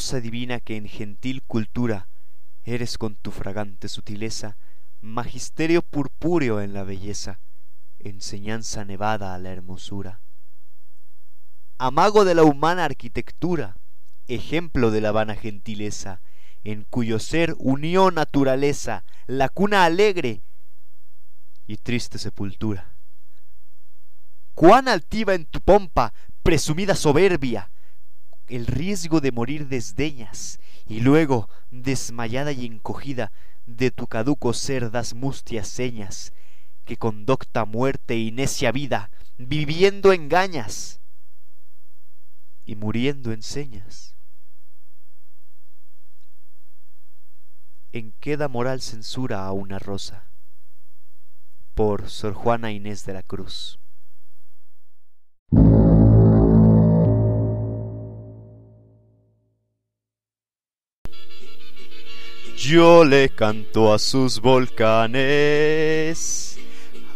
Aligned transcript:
divina 0.00 0.60
que 0.60 0.76
en 0.76 0.88
gentil 0.88 1.42
cultura 1.42 2.08
eres 2.64 2.96
con 2.96 3.16
tu 3.16 3.30
fragante 3.30 3.86
sutileza, 3.88 4.56
magisterio 5.02 5.82
purpúreo 5.82 6.62
en 6.62 6.72
la 6.72 6.84
belleza, 6.84 7.38
enseñanza 7.98 8.86
nevada 8.86 9.34
a 9.34 9.38
la 9.38 9.50
hermosura. 9.50 10.20
Amago 11.76 12.24
de 12.24 12.34
la 12.34 12.44
humana 12.44 12.86
arquitectura, 12.86 13.76
ejemplo 14.26 14.90
de 14.90 15.02
la 15.02 15.12
vana 15.12 15.34
gentileza, 15.34 16.22
en 16.64 16.84
cuyo 16.84 17.18
ser 17.18 17.54
unió 17.58 18.10
naturaleza, 18.10 19.04
la 19.26 19.50
cuna 19.50 19.84
alegre 19.84 20.42
y 21.66 21.76
triste 21.76 22.18
sepultura. 22.18 22.94
Cuán 24.54 24.88
altiva 24.88 25.34
en 25.34 25.44
tu 25.44 25.60
pompa, 25.60 26.14
presumida 26.42 26.94
soberbia, 26.94 27.70
el 28.50 28.66
riesgo 28.66 29.20
de 29.20 29.32
morir 29.32 29.68
desdeñas, 29.68 30.58
y 30.86 31.00
luego, 31.00 31.48
desmayada 31.70 32.52
y 32.52 32.66
encogida, 32.66 33.32
de 33.66 33.90
tu 33.92 34.06
caduco 34.06 34.52
ser 34.52 34.90
das 34.90 35.14
mustias 35.14 35.68
señas, 35.68 36.32
que 36.84 36.96
con 36.96 37.26
docta 37.26 37.64
muerte 37.64 38.16
y 38.16 38.32
necia 38.32 38.72
vida, 38.72 39.10
viviendo 39.38 40.12
engañas 40.12 41.00
y 42.64 42.74
muriendo 42.74 43.32
enseñas. 43.32 44.16
En 47.92 48.12
queda 48.20 48.48
moral 48.48 48.80
censura 48.80 49.46
a 49.46 49.52
una 49.52 49.78
rosa. 49.78 50.24
Por 51.74 52.10
Sor 52.10 52.34
Juana 52.34 52.72
Inés 52.72 53.04
de 53.04 53.14
la 53.14 53.22
Cruz. 53.22 53.78
Yo 62.60 63.04
le 63.06 63.30
canto 63.30 63.90
a 63.90 63.98
sus 63.98 64.38
volcanes, 64.38 65.18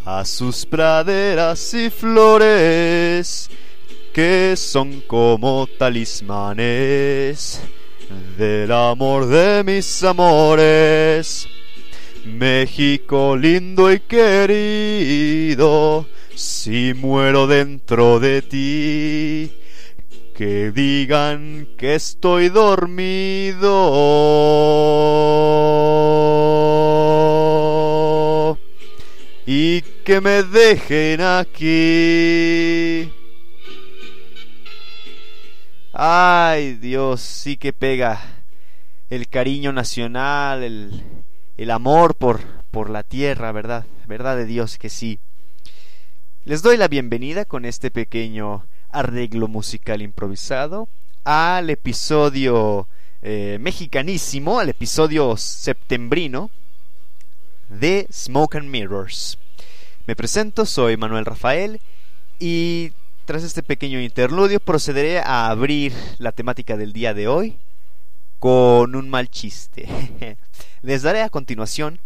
a 0.06 0.24
sus 0.24 0.64
praderas 0.64 1.74
y 1.74 1.90
flores, 1.90 3.50
que 4.14 4.54
son 4.56 5.02
como 5.02 5.68
talismanes 5.78 7.60
del 8.38 8.72
amor 8.72 9.26
de 9.26 9.62
mis 9.64 10.02
amores. 10.02 11.46
México 12.24 13.36
lindo 13.36 13.92
y 13.92 14.00
querido, 14.00 14.86
si 16.34 16.94
muero 16.94 17.46
dentro 17.46 18.18
de 18.18 18.40
ti, 18.40 19.52
que 20.34 20.72
digan 20.72 21.68
que 21.78 21.94
estoy 21.94 22.48
dormido 22.48 23.38
y 29.46 29.82
que 30.04 30.20
me 30.20 30.42
dejen 30.42 31.20
aquí. 31.20 33.12
Ay 35.92 36.74
Dios, 36.74 37.20
sí 37.20 37.56
que 37.56 37.72
pega 37.72 38.20
el 39.10 39.28
cariño 39.28 39.72
nacional, 39.72 40.64
el, 40.64 41.04
el 41.56 41.70
amor 41.70 42.16
por, 42.16 42.40
por 42.72 42.90
la 42.90 43.04
tierra, 43.04 43.52
¿verdad? 43.52 43.86
¿Verdad 44.08 44.36
de 44.36 44.46
Dios 44.46 44.78
que 44.78 44.90
sí? 44.90 45.20
Les 46.44 46.62
doy 46.62 46.76
la 46.76 46.88
bienvenida 46.88 47.44
con 47.44 47.64
este 47.64 47.92
pequeño 47.92 48.66
arreglo 48.94 49.48
musical 49.48 50.00
improvisado 50.00 50.88
al 51.24 51.68
episodio 51.68 52.86
eh, 53.22 53.58
mexicanísimo, 53.60 54.60
al 54.60 54.68
episodio 54.68 55.36
septembrino 55.36 56.50
de 57.68 58.06
Smoke 58.12 58.58
and 58.58 58.68
Mirrors. 58.68 59.36
Me 60.06 60.14
presento, 60.14 60.64
soy 60.64 60.96
Manuel 60.96 61.24
Rafael 61.24 61.80
y 62.38 62.92
tras 63.24 63.42
este 63.42 63.62
pequeño 63.62 64.00
interludio 64.00 64.60
procederé 64.60 65.18
a 65.18 65.48
abrir 65.48 65.92
la 66.18 66.32
temática 66.32 66.76
del 66.76 66.92
día 66.92 67.14
de 67.14 67.26
hoy 67.26 67.56
con 68.38 68.94
un 68.94 69.10
mal 69.10 69.28
chiste. 69.28 69.88
Les 70.82 71.02
daré 71.02 71.22
a 71.22 71.30
continuación 71.30 71.98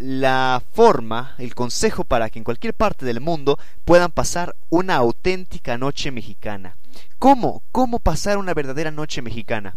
la 0.00 0.62
forma, 0.72 1.34
el 1.38 1.54
consejo 1.54 2.04
para 2.04 2.30
que 2.30 2.38
en 2.38 2.44
cualquier 2.44 2.74
parte 2.74 3.04
del 3.04 3.20
mundo 3.20 3.58
puedan 3.84 4.12
pasar 4.12 4.54
una 4.70 4.96
auténtica 4.96 5.78
noche 5.78 6.10
mexicana. 6.10 6.76
¿Cómo? 7.18 7.62
¿Cómo 7.72 7.98
pasar 7.98 8.38
una 8.38 8.54
verdadera 8.54 8.90
noche 8.90 9.22
mexicana? 9.22 9.76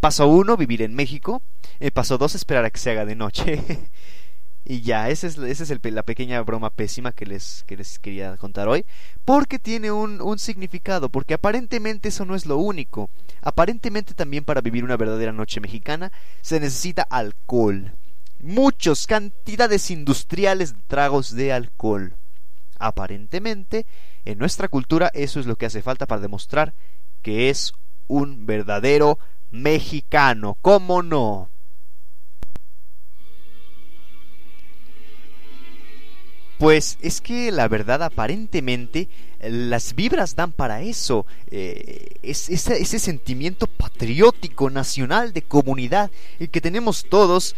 Paso 0.00 0.28
uno, 0.28 0.56
vivir 0.56 0.82
en 0.82 0.94
México. 0.94 1.42
Eh, 1.78 1.90
paso 1.90 2.16
dos, 2.16 2.34
esperar 2.34 2.64
a 2.64 2.70
que 2.70 2.80
se 2.80 2.90
haga 2.90 3.04
de 3.04 3.14
noche. 3.14 3.62
y 4.64 4.80
ya, 4.80 5.10
esa 5.10 5.26
es, 5.26 5.36
esa 5.36 5.62
es 5.62 5.92
la 5.92 6.02
pequeña 6.02 6.40
broma 6.40 6.70
pésima 6.70 7.12
que 7.12 7.26
les, 7.26 7.64
que 7.66 7.76
les 7.76 7.98
quería 7.98 8.36
contar 8.38 8.66
hoy. 8.68 8.86
Porque 9.26 9.58
tiene 9.58 9.92
un, 9.92 10.22
un 10.22 10.38
significado, 10.38 11.10
porque 11.10 11.34
aparentemente 11.34 12.08
eso 12.08 12.24
no 12.24 12.34
es 12.34 12.46
lo 12.46 12.56
único. 12.56 13.10
Aparentemente 13.42 14.14
también 14.14 14.44
para 14.44 14.62
vivir 14.62 14.84
una 14.84 14.96
verdadera 14.96 15.32
noche 15.32 15.60
mexicana 15.60 16.10
se 16.40 16.60
necesita 16.60 17.02
alcohol 17.02 17.92
muchas 18.42 19.06
cantidades 19.06 19.90
industriales 19.90 20.74
de 20.74 20.82
tragos 20.86 21.34
de 21.34 21.52
alcohol. 21.52 22.14
Aparentemente, 22.78 23.86
en 24.24 24.38
nuestra 24.38 24.68
cultura 24.68 25.10
eso 25.14 25.40
es 25.40 25.46
lo 25.46 25.56
que 25.56 25.66
hace 25.66 25.82
falta 25.82 26.06
para 26.06 26.22
demostrar 26.22 26.72
que 27.22 27.50
es 27.50 27.72
un 28.08 28.46
verdadero 28.46 29.18
mexicano. 29.50 30.56
¿Cómo 30.62 31.02
no? 31.02 31.48
Pues 36.58 36.98
es 37.00 37.22
que 37.22 37.50
la 37.52 37.68
verdad 37.68 38.02
aparentemente 38.02 39.08
las 39.40 39.94
vibras 39.94 40.36
dan 40.36 40.52
para 40.52 40.82
eso. 40.82 41.24
Eh, 41.50 42.18
es, 42.22 42.50
ese, 42.50 42.98
sentimiento 42.98 43.66
patriótico, 43.66 44.68
nacional, 44.68 45.32
de 45.32 45.40
comunidad, 45.40 46.10
el 46.38 46.50
que 46.50 46.60
tenemos 46.60 47.06
todos. 47.08 47.56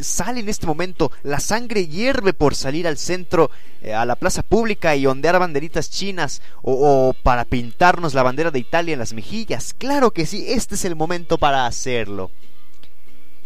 Sale 0.00 0.40
en 0.40 0.48
este 0.48 0.66
momento, 0.66 1.10
la 1.22 1.40
sangre 1.40 1.86
hierve 1.86 2.32
por 2.32 2.54
salir 2.54 2.86
al 2.86 2.96
centro, 2.96 3.50
eh, 3.82 3.92
a 3.92 4.04
la 4.04 4.16
plaza 4.16 4.42
pública 4.42 4.94
y 4.96 5.06
ondear 5.06 5.38
banderitas 5.38 5.90
chinas 5.90 6.42
o, 6.62 7.14
para 7.22 7.44
pintarnos 7.44 8.14
la 8.14 8.22
bandera 8.22 8.50
de 8.50 8.60
Italia 8.60 8.92
en 8.92 8.98
las 8.98 9.12
mejillas. 9.12 9.74
Claro 9.76 10.12
que 10.12 10.26
sí, 10.26 10.44
este 10.48 10.76
es 10.76 10.84
el 10.84 10.96
momento 10.96 11.38
para 11.38 11.66
hacerlo. 11.66 12.30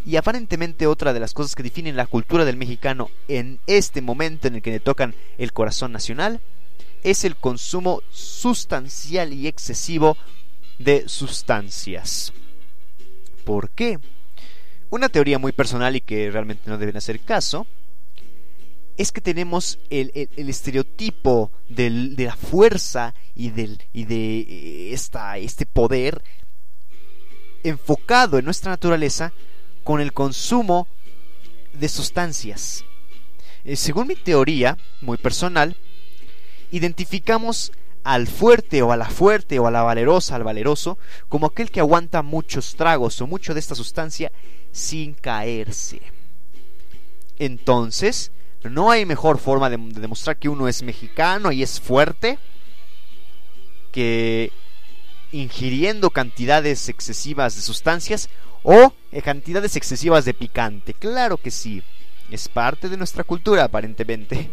Y 0.06 0.16
aparentemente 0.16 0.86
otra 0.86 1.14
de 1.14 1.20
las 1.20 1.32
cosas 1.32 1.54
que 1.54 1.62
definen 1.62 1.96
la 1.96 2.06
cultura 2.06 2.44
del 2.44 2.58
mexicano 2.58 3.10
en 3.26 3.58
este 3.66 4.02
momento 4.02 4.48
en 4.48 4.56
el 4.56 4.62
que 4.62 4.70
le 4.70 4.80
tocan 4.80 5.14
el 5.38 5.52
corazón 5.52 5.92
nacional 5.92 6.40
es 7.02 7.24
el 7.24 7.36
consumo 7.36 8.02
sustancial 8.10 9.32
y 9.32 9.46
excesivo 9.46 10.16
de 10.78 11.08
sustancias. 11.08 12.32
¿Por 13.44 13.70
qué? 13.70 13.98
Una 14.90 15.08
teoría 15.08 15.38
muy 15.38 15.52
personal 15.52 15.96
y 15.96 16.00
que 16.00 16.30
realmente 16.30 16.70
no 16.70 16.78
deben 16.78 16.96
hacer 16.96 17.20
caso 17.20 17.66
es 18.96 19.10
que 19.10 19.20
tenemos 19.20 19.80
el, 19.90 20.12
estereotipo 20.36 21.50
de 21.68 22.14
la 22.18 22.36
fuerza 22.36 23.14
y, 23.34 23.50
del, 23.50 23.82
y 23.92 24.04
de 24.04 24.38
eh, 24.40 24.92
esta, 24.92 25.36
este 25.38 25.66
poder 25.66 26.22
enfocado 27.64 28.38
en 28.38 28.44
nuestra 28.44 28.70
naturaleza 28.70 29.32
con 29.82 30.00
el 30.00 30.12
consumo 30.12 30.86
de 31.72 31.88
sustancias. 31.88 32.84
Eh, 33.64 33.76
según 33.76 34.06
mi 34.06 34.14
teoría, 34.14 34.78
muy 35.00 35.16
personal, 35.16 35.76
identificamos 36.70 37.72
al 38.04 38.28
fuerte 38.28 38.82
o 38.82 38.92
a 38.92 38.96
la 38.96 39.08
fuerte 39.08 39.58
o 39.58 39.66
a 39.66 39.70
la 39.70 39.82
valerosa, 39.82 40.36
al 40.36 40.44
valeroso, 40.44 40.98
como 41.28 41.46
aquel 41.46 41.70
que 41.70 41.80
aguanta 41.80 42.22
muchos 42.22 42.76
tragos 42.76 43.20
o 43.20 43.26
mucho 43.26 43.54
de 43.54 43.60
esta 43.60 43.74
sustancia 43.74 44.30
sin 44.74 45.14
caerse. 45.14 46.02
Entonces, 47.38 48.32
no 48.64 48.90
hay 48.90 49.06
mejor 49.06 49.38
forma 49.38 49.70
de, 49.70 49.76
demostrar 49.78 50.36
que 50.36 50.48
uno 50.48 50.66
es 50.66 50.82
mexicano 50.82 51.52
y 51.52 51.62
es 51.62 51.80
fuerte 51.80 52.38
que 53.92 54.50
ingiriendo 55.30 56.10
cantidades 56.10 56.88
excesivas 56.88 57.54
de 57.54 57.62
sustancias 57.62 58.28
o 58.64 58.92
cantidades 59.22 59.76
excesivas 59.76 60.24
de 60.24 60.34
picante. 60.34 60.92
Claro 60.92 61.36
que 61.36 61.52
sí, 61.52 61.82
es 62.30 62.48
parte 62.48 62.88
de 62.88 62.96
nuestra 62.96 63.22
cultura 63.22 63.64
aparentemente. 63.64 64.50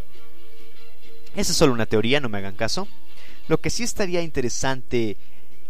Esa 1.36 1.52
es 1.52 1.58
solo 1.58 1.74
una 1.74 1.88
teoría, 1.88 2.20
no 2.20 2.30
me 2.30 2.38
hagan 2.38 2.56
caso. 2.56 2.88
Lo 3.48 3.60
que 3.60 3.72
sí 3.72 3.82
estaría 3.82 4.22
interesante 4.22 5.18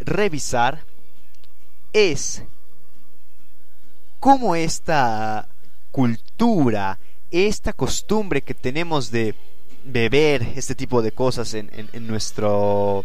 revisar 0.01 0.83
es 1.93 2.43
cómo 4.21 4.55
esta 4.55 5.49
cultura, 5.91 6.99
esta 7.31 7.73
costumbre 7.73 8.43
que 8.43 8.53
tenemos 8.53 9.09
de 9.09 9.33
beber 9.83 10.43
este 10.55 10.75
tipo 10.75 11.01
de 11.01 11.11
cosas 11.11 11.55
en, 11.55 11.71
nuestro 12.05 13.03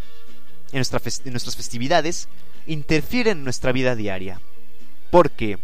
en, 0.73 0.77
nuestras 0.79 1.57
festividades, 1.57 2.29
interfieren 2.67 3.39
en 3.39 3.45
nuestra 3.45 3.73
vida 3.73 3.97
diaria. 3.97 4.43
Porque 5.11 5.59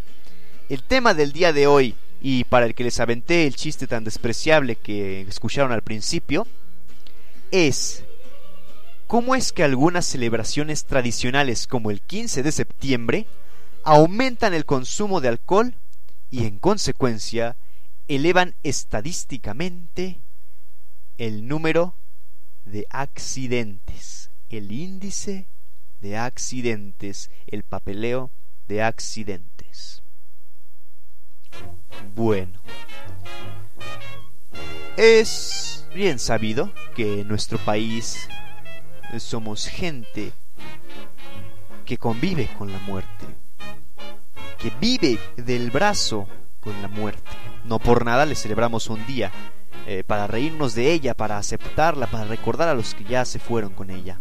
el 0.71 0.83
tema 0.83 1.13
del 1.13 1.33
día 1.33 1.53
de 1.53 1.67
hoy, 1.67 1.97
y 2.23 2.45
para 2.45 2.65
el 2.65 2.75
que 2.75 2.85
les 2.85 2.99
aventé 2.99 3.47
el 3.47 3.55
chiste 3.55 3.87
tan 3.87 4.05
despreciable 4.05 4.77
que 4.77 5.21
escucharon 5.29 5.73
al 5.73 5.83
principio, 5.83 6.47
es 7.51 8.05
cómo 9.07 9.35
es 9.35 9.53
que 9.53 9.65
algunas 9.65 10.07
celebraciones 10.07 10.87
tradicionales 10.87 11.67
como 11.67 11.91
el 11.91 12.01
15 12.01 12.43
de 12.43 12.53
septiembre 12.53 13.27
aumentan 13.85 14.55
el 14.55 14.65
consumo 14.65 15.21
de 15.21 15.29
alcohol 15.29 15.75
y 16.31 16.47
en 16.47 16.59
consecuencia 16.59 17.57
elevan 18.09 18.55
estadísticamente 18.63 20.21
el 21.19 21.47
número 21.47 21.95
de 22.65 22.87
accidentes, 22.91 24.31
el 24.51 24.73
índice 24.73 25.47
de 26.01 26.17
accidentes, 26.17 27.31
el 27.47 27.63
papeleo 27.63 28.31
de 28.69 28.83
accidentes. 28.83 30.03
Bueno, 32.15 32.61
es 34.97 35.87
bien 35.95 36.19
sabido 36.19 36.73
que 36.95 37.21
en 37.21 37.29
nuestro 37.29 37.59
país 37.59 38.29
somos 39.19 39.67
gente 39.67 40.33
que 41.85 41.99
convive 41.99 42.49
con 42.59 42.73
la 42.73 42.79
muerte, 42.81 43.27
que 44.63 44.73
vive 44.81 45.19
del 45.37 45.71
brazo 45.73 46.29
con 46.61 46.81
la 46.81 46.89
muerte. 46.89 47.31
No 47.65 47.81
por 47.81 48.05
nada 48.05 48.25
le 48.25 48.37
celebramos 48.37 48.89
un 48.89 49.05
día, 49.07 49.33
eh, 49.87 50.05
para 50.07 50.29
reírnos 50.29 50.75
de 50.77 50.93
ella, 50.93 51.15
para 51.15 51.37
aceptarla, 51.37 52.07
para 52.07 52.25
recordar 52.25 52.69
a 52.69 52.75
los 52.75 52.95
que 52.95 53.03
ya 53.03 53.25
se 53.25 53.41
fueron 53.41 53.73
con 53.73 53.91
ella. 53.91 54.21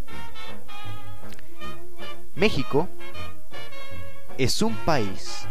México 2.33 2.89
es 4.39 4.63
un 4.63 4.75
país 4.77 5.45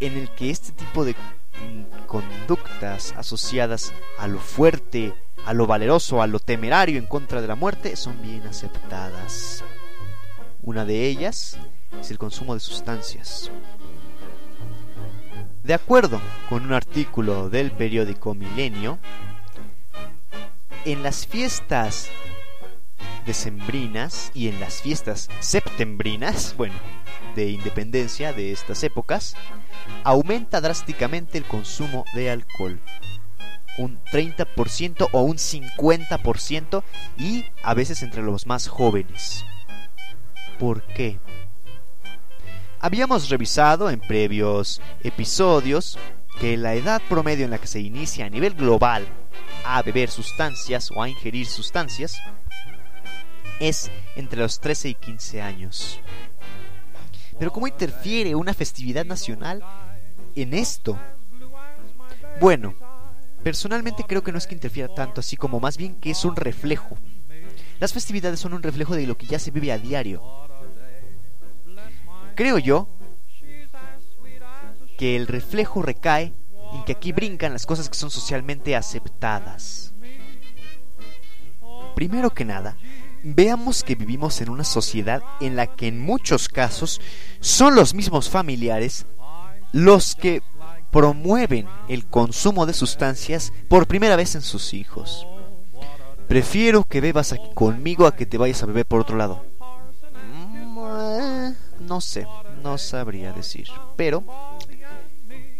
en 0.00 0.16
el 0.16 0.30
que 0.30 0.48
este 0.48 0.72
tipo 0.72 1.04
de 1.04 1.14
conductas 2.06 3.12
asociadas 3.16 3.92
a 4.18 4.26
lo 4.26 4.38
fuerte, 4.38 5.12
a 5.44 5.52
lo 5.52 5.66
valeroso, 5.66 6.22
a 6.22 6.26
lo 6.26 6.38
temerario 6.38 6.98
en 6.98 7.06
contra 7.06 7.42
de 7.42 7.48
la 7.48 7.54
muerte 7.56 7.96
son 7.96 8.22
bien 8.22 8.46
aceptadas. 8.46 9.62
Una 10.62 10.86
de 10.86 11.06
ellas 11.06 11.58
es 12.00 12.10
el 12.10 12.16
consumo 12.16 12.54
de 12.54 12.60
sustancias. 12.60 13.50
De 15.64 15.72
acuerdo 15.72 16.20
con 16.50 16.66
un 16.66 16.74
artículo 16.74 17.48
del 17.48 17.70
periódico 17.70 18.34
Milenio, 18.34 18.98
en 20.84 21.02
las 21.02 21.26
fiestas 21.26 22.10
decembrinas 23.24 24.30
y 24.34 24.48
en 24.48 24.60
las 24.60 24.82
fiestas 24.82 25.30
septembrinas, 25.40 26.54
bueno, 26.58 26.74
de 27.34 27.48
independencia 27.48 28.34
de 28.34 28.52
estas 28.52 28.82
épocas, 28.82 29.36
aumenta 30.02 30.60
drásticamente 30.60 31.38
el 31.38 31.44
consumo 31.44 32.04
de 32.14 32.30
alcohol. 32.30 32.78
Un 33.78 33.98
30% 34.12 35.08
o 35.12 35.22
un 35.22 35.38
50% 35.38 36.82
y 37.16 37.46
a 37.62 37.72
veces 37.72 38.02
entre 38.02 38.20
los 38.20 38.46
más 38.46 38.68
jóvenes. 38.68 39.46
¿Por 40.58 40.82
qué? 40.82 41.18
Habíamos 42.84 43.30
revisado 43.30 43.88
en 43.88 43.98
previos 43.98 44.78
episodios 45.02 45.98
que 46.38 46.58
la 46.58 46.74
edad 46.74 47.00
promedio 47.08 47.46
en 47.46 47.50
la 47.50 47.56
que 47.56 47.66
se 47.66 47.80
inicia 47.80 48.26
a 48.26 48.28
nivel 48.28 48.52
global 48.52 49.06
a 49.64 49.80
beber 49.80 50.10
sustancias 50.10 50.90
o 50.94 51.02
a 51.02 51.08
ingerir 51.08 51.46
sustancias 51.46 52.20
es 53.58 53.90
entre 54.16 54.40
los 54.40 54.60
13 54.60 54.90
y 54.90 54.94
15 54.96 55.40
años. 55.40 55.98
Pero 57.38 57.50
¿cómo 57.50 57.68
interfiere 57.68 58.34
una 58.34 58.52
festividad 58.52 59.06
nacional 59.06 59.64
en 60.36 60.52
esto? 60.52 60.98
Bueno, 62.38 62.74
personalmente 63.42 64.04
creo 64.06 64.22
que 64.22 64.30
no 64.30 64.36
es 64.36 64.46
que 64.46 64.56
interfiera 64.56 64.94
tanto 64.94 65.22
así 65.22 65.38
como 65.38 65.58
más 65.58 65.78
bien 65.78 65.94
que 65.94 66.10
es 66.10 66.22
un 66.26 66.36
reflejo. 66.36 66.98
Las 67.80 67.94
festividades 67.94 68.40
son 68.40 68.52
un 68.52 68.62
reflejo 68.62 68.94
de 68.94 69.06
lo 69.06 69.16
que 69.16 69.24
ya 69.24 69.38
se 69.38 69.50
vive 69.50 69.72
a 69.72 69.78
diario. 69.78 70.44
Creo 72.34 72.58
yo 72.58 72.88
que 74.98 75.16
el 75.16 75.26
reflejo 75.26 75.82
recae 75.82 76.32
en 76.72 76.84
que 76.84 76.92
aquí 76.92 77.12
brincan 77.12 77.52
las 77.52 77.66
cosas 77.66 77.88
que 77.88 77.96
son 77.96 78.10
socialmente 78.10 78.74
aceptadas. 78.74 79.94
Primero 81.94 82.30
que 82.30 82.44
nada, 82.44 82.76
veamos 83.22 83.84
que 83.84 83.94
vivimos 83.94 84.40
en 84.40 84.50
una 84.50 84.64
sociedad 84.64 85.22
en 85.40 85.56
la 85.56 85.68
que 85.68 85.86
en 85.86 86.00
muchos 86.00 86.48
casos 86.48 87.00
son 87.40 87.76
los 87.76 87.94
mismos 87.94 88.28
familiares 88.28 89.06
los 89.72 90.14
que 90.14 90.42
promueven 90.90 91.66
el 91.88 92.06
consumo 92.06 92.66
de 92.66 92.72
sustancias 92.72 93.52
por 93.68 93.86
primera 93.86 94.16
vez 94.16 94.34
en 94.34 94.42
sus 94.42 94.74
hijos. 94.74 95.26
Prefiero 96.28 96.84
que 96.84 97.00
bebas 97.00 97.32
aquí 97.32 97.48
conmigo 97.54 98.06
a 98.06 98.14
que 98.16 98.26
te 98.26 98.38
vayas 98.38 98.62
a 98.62 98.66
beber 98.66 98.86
por 98.86 99.00
otro 99.00 99.16
lado. 99.16 99.44
No 101.86 102.00
sé, 102.00 102.26
no 102.62 102.78
sabría 102.78 103.32
decir. 103.32 103.68
Pero 103.96 104.24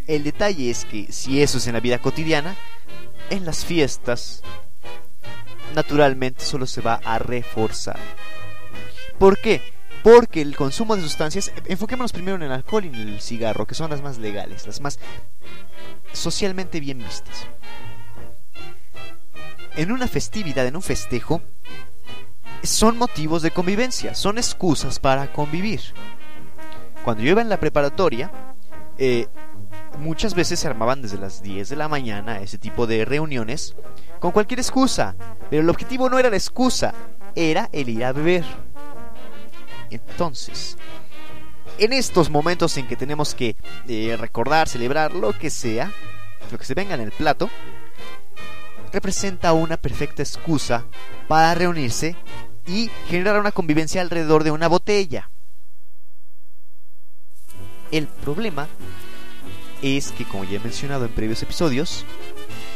el 0.06 0.24
detalle 0.24 0.70
es 0.70 0.84
que 0.84 1.12
si 1.12 1.42
eso 1.42 1.58
es 1.58 1.66
en 1.66 1.74
la 1.74 1.80
vida 1.80 1.98
cotidiana, 1.98 2.56
en 3.30 3.44
las 3.44 3.64
fiestas 3.64 4.42
naturalmente 5.74 6.44
solo 6.44 6.66
se 6.66 6.80
va 6.80 7.00
a 7.04 7.18
reforzar. 7.18 7.98
¿Por 9.18 9.38
qué? 9.38 9.60
Porque 10.02 10.42
el 10.42 10.56
consumo 10.56 10.96
de 10.96 11.02
sustancias, 11.02 11.52
enfoquémonos 11.66 12.12
primero 12.12 12.36
en 12.36 12.42
el 12.42 12.52
alcohol 12.52 12.84
y 12.84 12.88
en 12.88 12.94
el 12.94 13.20
cigarro, 13.20 13.66
que 13.66 13.74
son 13.74 13.90
las 13.90 14.02
más 14.02 14.18
legales, 14.18 14.66
las 14.66 14.80
más 14.80 14.98
socialmente 16.12 16.80
bien 16.80 16.98
vistas. 16.98 17.46
En 19.76 19.90
una 19.90 20.06
festividad, 20.06 20.66
en 20.66 20.76
un 20.76 20.82
festejo, 20.82 21.42
son 22.66 22.98
motivos 22.98 23.42
de 23.42 23.50
convivencia, 23.50 24.14
son 24.14 24.38
excusas 24.38 24.98
para 24.98 25.32
convivir. 25.32 25.80
Cuando 27.04 27.22
yo 27.22 27.30
iba 27.30 27.42
en 27.42 27.48
la 27.48 27.60
preparatoria, 27.60 28.30
eh, 28.96 29.26
muchas 29.98 30.34
veces 30.34 30.60
se 30.60 30.68
armaban 30.68 31.02
desde 31.02 31.18
las 31.18 31.42
10 31.42 31.68
de 31.68 31.76
la 31.76 31.88
mañana 31.88 32.40
ese 32.40 32.58
tipo 32.58 32.86
de 32.86 33.04
reuniones 33.04 33.76
con 34.20 34.32
cualquier 34.32 34.60
excusa. 34.60 35.14
Pero 35.50 35.62
el 35.62 35.68
objetivo 35.68 36.08
no 36.08 36.18
era 36.18 36.30
la 36.30 36.36
excusa, 36.36 36.94
era 37.34 37.68
el 37.72 37.88
ir 37.88 38.04
a 38.04 38.12
beber. 38.12 38.44
Entonces, 39.90 40.78
en 41.78 41.92
estos 41.92 42.30
momentos 42.30 42.76
en 42.76 42.86
que 42.86 42.96
tenemos 42.96 43.34
que 43.34 43.56
eh, 43.88 44.16
recordar, 44.18 44.68
celebrar 44.68 45.14
lo 45.14 45.32
que 45.32 45.50
sea, 45.50 45.92
lo 46.50 46.58
que 46.58 46.64
se 46.64 46.74
venga 46.74 46.94
en 46.94 47.00
el 47.00 47.12
plato, 47.12 47.50
representa 48.92 49.52
una 49.52 49.76
perfecta 49.76 50.22
excusa 50.22 50.84
para 51.26 51.54
reunirse 51.54 52.16
y 52.66 52.90
generar 53.08 53.40
una 53.40 53.52
convivencia 53.52 54.00
alrededor 54.00 54.44
de 54.44 54.50
una 54.50 54.68
botella. 54.68 55.30
El 57.90 58.06
problema 58.06 58.68
es 59.82 60.12
que, 60.12 60.24
como 60.24 60.44
ya 60.44 60.56
he 60.56 60.60
mencionado 60.60 61.04
en 61.04 61.12
previos 61.12 61.42
episodios, 61.42 62.04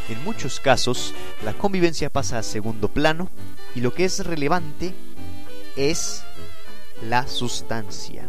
en 0.08 0.22
muchos 0.24 0.60
casos 0.60 1.14
la 1.44 1.54
convivencia 1.54 2.10
pasa 2.10 2.38
a 2.38 2.42
segundo 2.42 2.88
plano 2.88 3.28
y 3.74 3.80
lo 3.80 3.92
que 3.92 4.04
es 4.04 4.24
relevante 4.24 4.94
es 5.76 6.22
la 7.02 7.26
sustancia, 7.26 8.28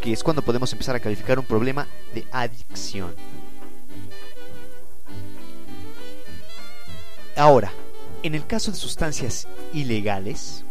que 0.00 0.12
es 0.12 0.22
cuando 0.22 0.42
podemos 0.42 0.72
empezar 0.72 0.96
a 0.96 1.00
calificar 1.00 1.38
un 1.38 1.44
problema 1.44 1.86
de 2.14 2.26
adicción. 2.32 3.14
Ahora, 7.36 7.72
en 8.22 8.34
el 8.34 8.46
caso 8.46 8.70
de 8.70 8.76
sustancias 8.76 9.48
ilegales, 9.72 10.64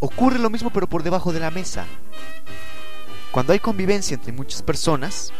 ocurre 0.00 0.38
lo 0.38 0.50
mismo 0.50 0.70
pero 0.70 0.86
por 0.86 1.02
debajo 1.02 1.32
de 1.32 1.40
la 1.40 1.50
mesa. 1.50 1.86
Cuando 3.30 3.52
hay 3.52 3.58
convivencia 3.58 4.14
entre 4.14 4.32
muchas 4.32 4.62
personas, 4.62 5.32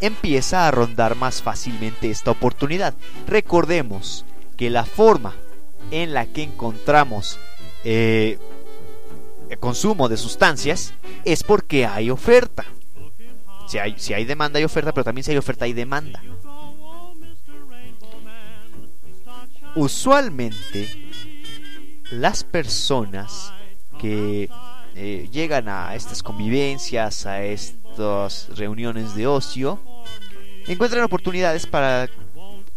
empieza 0.00 0.66
a 0.66 0.70
rondar 0.70 1.16
más 1.16 1.42
fácilmente 1.42 2.10
esta 2.10 2.30
oportunidad. 2.30 2.94
Recordemos 3.26 4.24
que 4.56 4.70
la 4.70 4.84
forma 4.84 5.34
en 5.90 6.14
la 6.14 6.26
que 6.26 6.42
encontramos 6.42 7.38
eh, 7.84 8.38
el 9.48 9.58
consumo 9.58 10.08
de 10.08 10.16
sustancias 10.16 10.94
es 11.24 11.42
porque 11.42 11.86
hay 11.86 12.10
oferta. 12.10 12.64
Si 13.66 13.78
hay, 13.78 13.98
si 13.98 14.14
hay 14.14 14.24
demanda 14.24 14.58
hay 14.58 14.64
oferta, 14.64 14.92
pero 14.92 15.04
también 15.04 15.24
si 15.24 15.30
hay 15.30 15.36
oferta 15.36 15.64
hay 15.64 15.72
demanda. 15.72 16.22
Usualmente 19.76 20.88
las 22.10 22.44
personas 22.44 23.52
que 24.00 24.48
eh, 24.94 25.28
llegan 25.32 25.68
a 25.68 25.94
estas 25.94 26.22
convivencias, 26.22 27.26
a 27.26 27.42
estas 27.42 28.48
reuniones 28.56 29.14
de 29.14 29.26
ocio, 29.26 29.80
encuentran 30.66 31.04
oportunidades 31.04 31.66
para 31.66 32.08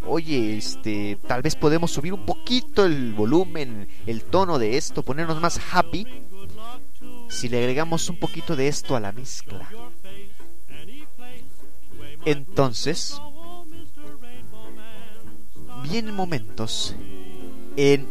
oye, 0.06 0.58
este, 0.58 1.18
tal 1.28 1.42
vez 1.42 1.56
podemos 1.56 1.92
subir 1.92 2.14
un 2.14 2.26
poquito 2.26 2.86
el 2.86 3.14
volumen, 3.14 3.88
el 4.06 4.24
tono 4.24 4.60
de 4.60 4.78
esto, 4.78 5.04
ponernos 5.04 5.40
más 5.42 5.60
happy 5.72 6.06
si 7.30 7.50
le 7.50 7.60
agregamos 7.60 8.10
un 8.10 8.18
poquito 8.18 8.56
de 8.56 8.68
esto 8.68 8.96
a 8.96 9.00
la 9.00 9.12
mezcla. 9.12 9.68
Entonces, 12.26 13.20
vienen 15.84 16.16
momentos 16.16 16.96
en 17.76 18.08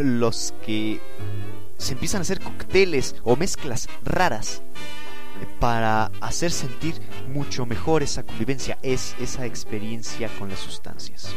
los 0.00 0.54
que 0.64 1.00
se 1.78 1.92
empiezan 1.92 2.20
a 2.20 2.22
hacer 2.22 2.40
cócteles 2.40 3.16
o 3.24 3.36
mezclas 3.36 3.88
raras 4.02 4.62
para 5.60 6.10
hacer 6.20 6.50
sentir 6.50 7.00
mucho 7.28 7.66
mejor 7.66 8.02
esa 8.02 8.22
convivencia, 8.22 8.78
es 8.82 9.14
esa 9.20 9.46
experiencia 9.46 10.28
con 10.38 10.48
las 10.48 10.58
sustancias. 10.58 11.34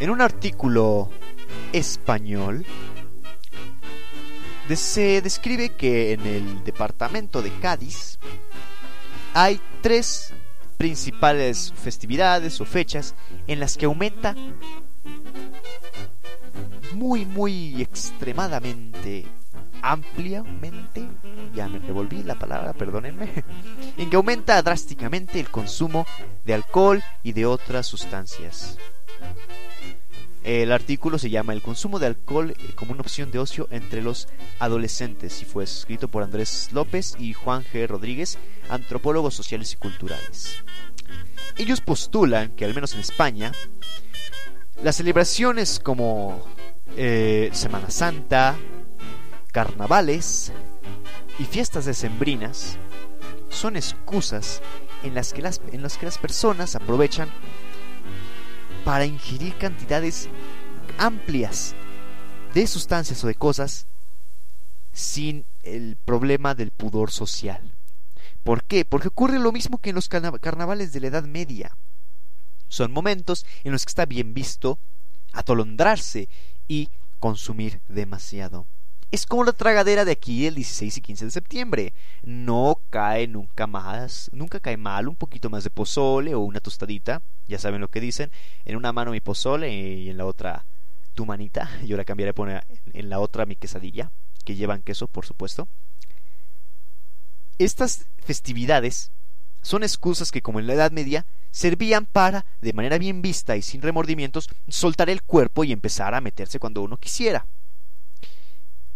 En 0.00 0.10
un 0.10 0.20
artículo 0.20 1.10
español 1.72 2.64
se 4.76 5.22
describe 5.22 5.70
que 5.70 6.12
en 6.12 6.26
el 6.26 6.64
departamento 6.64 7.42
de 7.42 7.50
Cádiz 7.58 8.18
hay 9.34 9.60
tres 9.80 10.32
principales 10.76 11.72
festividades 11.72 12.60
o 12.60 12.64
fechas 12.64 13.14
en 13.46 13.60
las 13.60 13.76
que 13.76 13.86
aumenta 13.86 14.36
muy 16.92 17.24
muy 17.24 17.80
extremadamente 17.82 19.26
ampliamente, 19.82 21.06
ya 21.54 21.68
me 21.68 21.78
revolví 21.78 22.22
la 22.22 22.38
palabra, 22.38 22.72
perdónenme, 22.72 23.44
en 23.96 24.10
que 24.10 24.16
aumenta 24.16 24.60
drásticamente 24.62 25.40
el 25.40 25.50
consumo 25.50 26.06
de 26.44 26.54
alcohol 26.54 27.02
y 27.22 27.32
de 27.32 27.46
otras 27.46 27.86
sustancias. 27.86 28.78
El 30.44 30.72
artículo 30.72 31.18
se 31.18 31.30
llama 31.30 31.52
El 31.52 31.60
consumo 31.60 31.98
de 31.98 32.06
alcohol 32.06 32.54
como 32.74 32.92
una 32.92 33.02
opción 33.02 33.30
de 33.30 33.38
ocio 33.38 33.68
entre 33.70 34.00
los 34.00 34.28
adolescentes 34.58 35.42
y 35.42 35.44
fue 35.44 35.64
escrito 35.64 36.08
por 36.08 36.22
Andrés 36.22 36.70
López 36.72 37.16
y 37.18 37.34
Juan 37.34 37.64
G. 37.64 37.86
Rodríguez, 37.86 38.38
antropólogos 38.70 39.34
sociales 39.34 39.72
y 39.72 39.76
culturales. 39.76 40.64
Ellos 41.58 41.80
postulan 41.80 42.50
que 42.52 42.64
al 42.64 42.74
menos 42.74 42.94
en 42.94 43.00
España, 43.00 43.52
las 44.82 44.96
celebraciones 44.96 45.80
como 45.80 46.46
eh, 46.96 47.50
Semana 47.52 47.90
Santa, 47.90 48.56
carnavales 49.52 50.52
y 51.38 51.44
fiestas 51.44 51.84
decembrinas 51.84 52.78
son 53.48 53.76
excusas 53.76 54.62
en 55.02 55.14
las 55.14 55.32
que 55.32 55.42
las, 55.42 55.60
en 55.72 55.82
las, 55.82 55.96
que 55.96 56.06
las 56.06 56.18
personas 56.18 56.74
aprovechan 56.76 57.28
para 58.84 59.06
ingerir 59.06 59.56
cantidades 59.56 60.28
amplias 60.98 61.74
de 62.54 62.66
sustancias 62.66 63.22
o 63.24 63.26
de 63.26 63.34
cosas 63.34 63.86
sin 64.92 65.44
el 65.62 65.96
problema 65.96 66.54
del 66.54 66.70
pudor 66.70 67.10
social. 67.10 67.72
¿Por 68.42 68.64
qué? 68.64 68.84
Porque 68.84 69.08
ocurre 69.08 69.38
lo 69.38 69.52
mismo 69.52 69.78
que 69.78 69.90
en 69.90 69.96
los 69.96 70.08
carnavales 70.08 70.92
de 70.92 71.00
la 71.00 71.08
Edad 71.08 71.24
Media. 71.24 71.76
Son 72.68 72.92
momentos 72.92 73.46
en 73.64 73.72
los 73.72 73.84
que 73.84 73.90
está 73.90 74.06
bien 74.06 74.34
visto 74.34 74.78
atolondrarse 75.32 76.28
y 76.68 76.90
consumir 77.18 77.80
demasiado. 77.88 78.66
Es 79.10 79.24
como 79.24 79.44
la 79.44 79.52
tragadera 79.52 80.04
de 80.04 80.12
aquí 80.12 80.46
el 80.46 80.54
16 80.54 80.98
y 80.98 81.00
15 81.00 81.24
de 81.24 81.30
septiembre. 81.30 81.92
No 82.22 82.78
cae 82.90 83.26
nunca 83.26 83.66
más, 83.66 84.28
nunca 84.34 84.60
cae 84.60 84.76
mal 84.76 85.08
un 85.08 85.16
poquito 85.16 85.48
más 85.48 85.64
de 85.64 85.70
pozole 85.70 86.34
o 86.34 86.40
una 86.40 86.60
tostadita. 86.60 87.22
Ya 87.46 87.58
saben 87.58 87.80
lo 87.80 87.88
que 87.88 88.02
dicen. 88.02 88.30
En 88.66 88.76
una 88.76 88.92
mano 88.92 89.12
mi 89.12 89.20
pozole 89.20 89.72
y 89.72 90.10
en 90.10 90.18
la 90.18 90.26
otra 90.26 90.66
tu 91.14 91.24
manita. 91.24 91.70
Yo 91.86 91.96
la 91.96 92.04
cambiaré 92.04 92.30
a 92.30 92.34
poner 92.34 92.66
en 92.92 93.08
la 93.08 93.18
otra 93.18 93.46
mi 93.46 93.56
quesadilla, 93.56 94.10
que 94.44 94.56
llevan 94.56 94.82
queso, 94.82 95.08
por 95.08 95.24
supuesto. 95.24 95.68
Estas 97.58 98.06
festividades 98.18 99.10
son 99.62 99.82
excusas 99.82 100.30
que, 100.30 100.42
como 100.42 100.60
en 100.60 100.66
la 100.66 100.74
Edad 100.74 100.92
Media, 100.92 101.26
servían 101.50 102.06
para, 102.06 102.46
de 102.60 102.72
manera 102.72 102.98
bien 102.98 103.22
vista 103.22 103.56
y 103.56 103.62
sin 103.62 103.82
remordimientos, 103.82 104.48
soltar 104.68 105.10
el 105.10 105.22
cuerpo 105.22 105.64
y 105.64 105.72
empezar 105.72 106.14
a 106.14 106.20
meterse 106.20 106.58
cuando 106.58 106.82
uno 106.82 106.96
quisiera. 106.96 107.46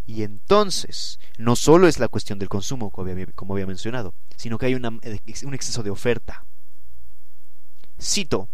Y 0.06 0.22
entonces, 0.22 1.20
no 1.38 1.56
solo 1.56 1.86
es 1.88 1.98
la 1.98 2.08
cuestión 2.08 2.38
del 2.38 2.48
consumo, 2.48 2.90
como 2.90 3.54
había, 3.54 3.66
mencionado, 3.66 4.14
sino 4.36 4.58
que 4.58 4.66
hay 4.66 4.74
un 4.74 5.54
exceso 5.54 5.82
de 5.82 5.90
oferta. 5.90 6.44
Cito, 8.00 8.48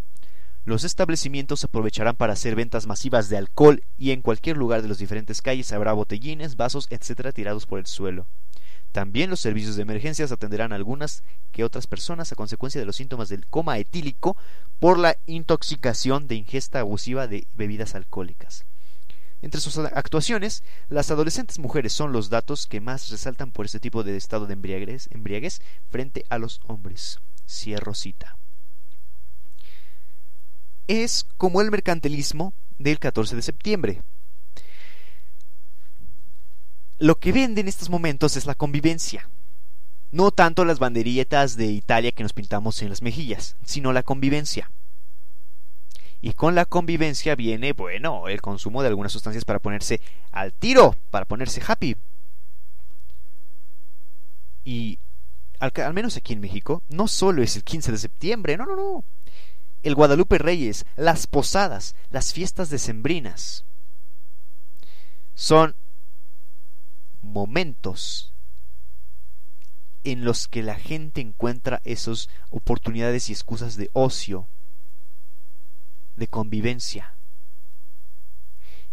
los 0.69 0.85
establecimientos 0.85 1.65
aprovecharán 1.65 2.15
para 2.17 2.35
hacer 2.35 2.55
ventas 2.55 2.87
masivas 2.87 3.31
de 3.31 3.39
alcohol 3.39 3.83
y 3.97 4.11
en 4.11 4.21
cualquier 4.21 4.59
lugar 4.59 4.83
de 4.83 4.89
las 4.89 4.99
diferentes 4.99 5.41
calles 5.41 5.73
habrá 5.73 5.95
botellines, 5.95 6.57
vasos, 6.57 6.87
etcétera, 6.91 7.33
tirados 7.33 7.65
por 7.65 7.79
el 7.79 7.87
suelo. 7.87 8.27
También 8.93 9.31
los 9.31 9.41
servicios 9.41 9.77
de 9.77 9.83
emergencias 9.83 10.33
atenderán 10.33 10.73
a 10.73 10.77
algunas 10.77 11.23
que 11.53 11.65
otras 11.65 11.87
personas 11.87 12.33
a 12.33 12.37
consecuencia 12.37 12.81
de 12.81 12.87
los 12.87 12.97
síntomas 12.97 13.29
del 13.29 13.47
coma 13.47 13.79
etílico 13.79 14.37
por 14.81 14.99
la 14.99 15.17
intoxicación 15.27 16.27
de 16.27 16.37
ingesta 16.37 16.81
abusiva 16.81 17.27
de 17.27 17.47
bebidas 17.55 17.95
alcohólicas. 17.95 18.65
Entre 19.41 19.61
sus 19.61 19.79
actuaciones, 19.79 20.65
las 20.89 21.11
adolescentes 21.11 21.59
mujeres 21.59 21.93
son 21.93 22.13
los 22.13 22.29
datos 22.29 22.67
que 22.67 22.81
más 22.81 23.09
resaltan 23.11 23.53
por 23.53 23.67
este 23.67 23.79
tipo 23.79 24.03
de 24.03 24.17
estado 24.17 24.47
de 24.47 24.55
embriaguez, 24.55 25.09
embriaguez 25.13 25.61
frente 25.91 26.25
a 26.29 26.39
los 26.39 26.61
hombres. 26.67 27.21
Cierro 27.47 27.95
cita. 27.95 28.37
Es 30.89 31.27
como 31.37 31.61
el 31.61 31.71
mercantilismo 31.71 32.53
del 32.79 32.99
14 32.99 33.37
de 33.37 33.43
septiembre. 33.43 34.03
Lo 36.99 37.19
que 37.19 37.33
vende 37.33 37.61
en 37.61 37.69
estos 37.69 37.91
momentos 37.91 38.37
es 38.37 38.47
la 38.47 38.55
convivencia. 38.55 39.29
No 40.11 40.31
tanto 40.31 40.65
las 40.65 40.79
banderilletas 40.79 41.57
de 41.57 41.67
Italia 41.67 42.13
que 42.13 42.23
nos 42.23 42.33
pintamos 42.33 42.83
en 42.83 42.89
las 42.89 43.03
mejillas, 43.03 43.57
sino 43.65 43.93
la 43.93 44.03
convivencia. 44.03 44.71
Y 46.21 46.33
con 46.33 46.55
la 46.57 46.65
convivencia 46.65 47.37
viene, 47.37 47.73
bueno, 47.73 48.27
el 48.27 48.41
consumo 48.41 48.83
de 48.83 48.89
algunas 48.89 49.13
sustancias 49.13 49.45
para 49.45 49.61
ponerse 49.61 50.01
al 50.33 50.53
tiro, 50.53 50.97
para 51.11 51.27
ponerse 51.27 51.63
happy. 51.65 51.97
Y 54.65 54.99
al, 55.61 55.95
menos 55.95 56.17
aquí 56.17 56.33
en 56.33 56.41
México, 56.41 56.83
no 56.89 57.07
solo 57.07 57.43
es 57.43 57.55
el 57.55 57.63
15 57.63 57.93
de 57.93 57.99
septiembre, 57.99 58.57
no, 58.57 58.67
no, 58.67 58.75
no. 58.75 59.05
El 59.85 59.95
Guadalupe 59.95 60.39
Reyes, 60.39 60.85
las 60.97 61.29
posadas, 61.29 61.95
las 62.11 62.33
fiestas 62.33 62.69
decembrinas. 62.69 63.65
Son 65.35 65.77
momentos 67.23 68.33
en 70.05 70.25
los 70.25 70.49
que 70.49 70.63
la 70.63 70.77
gente 70.77 71.21
encuentra 71.21 71.81
esas 71.85 72.29
oportunidades 72.51 73.29
y 73.29 73.33
excusas 73.33 73.77
de 73.77 73.91
ocio 73.93 74.49
de 76.17 76.29
convivencia. 76.29 77.15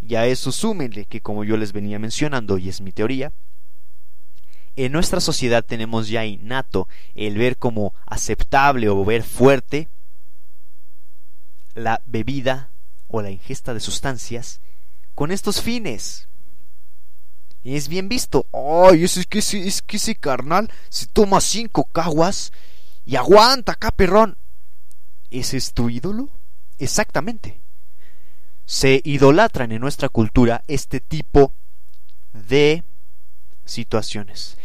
Y 0.01 0.15
a 0.15 0.27
eso 0.27 0.51
súmenle 0.51 1.05
que, 1.05 1.21
como 1.21 1.43
yo 1.43 1.57
les 1.57 1.73
venía 1.73 1.99
mencionando, 1.99 2.57
y 2.57 2.69
es 2.69 2.81
mi 2.81 2.91
teoría, 2.91 3.31
en 4.75 4.91
nuestra 4.91 5.21
sociedad 5.21 5.63
tenemos 5.63 6.09
ya 6.09 6.25
innato 6.25 6.87
el 7.15 7.37
ver 7.37 7.57
como 7.57 7.93
aceptable 8.05 8.89
o 8.89 9.05
ver 9.05 9.23
fuerte 9.23 9.87
la 11.75 12.01
bebida 12.05 12.69
o 13.07 13.21
la 13.21 13.31
ingesta 13.31 13.73
de 13.73 13.79
sustancias 13.79 14.59
con 15.13 15.31
estos 15.31 15.61
fines. 15.61 16.27
Es 17.65 17.87
bien 17.87 18.07
visto. 18.07 18.45
Ay, 18.53 19.03
es 19.03 19.25
que, 19.25 19.39
es 19.39 19.81
que 19.81 19.97
ese 19.97 20.15
carnal 20.15 20.71
se 20.89 21.07
toma 21.07 21.41
cinco 21.41 21.83
caguas 21.85 22.53
y 23.05 23.15
aguanta 23.15 23.71
acá, 23.71 23.89
perrón. 23.89 24.37
¿Ese 25.31 25.57
es 25.57 25.73
tu 25.73 25.89
ídolo? 25.89 26.29
Exactamente. 26.77 27.59
Se 28.65 29.01
idolatran 29.03 29.71
en 29.71 29.81
nuestra 29.81 30.09
cultura 30.09 30.63
este 30.67 30.99
tipo 30.99 31.53
de 32.33 32.83
situaciones. 33.65 34.57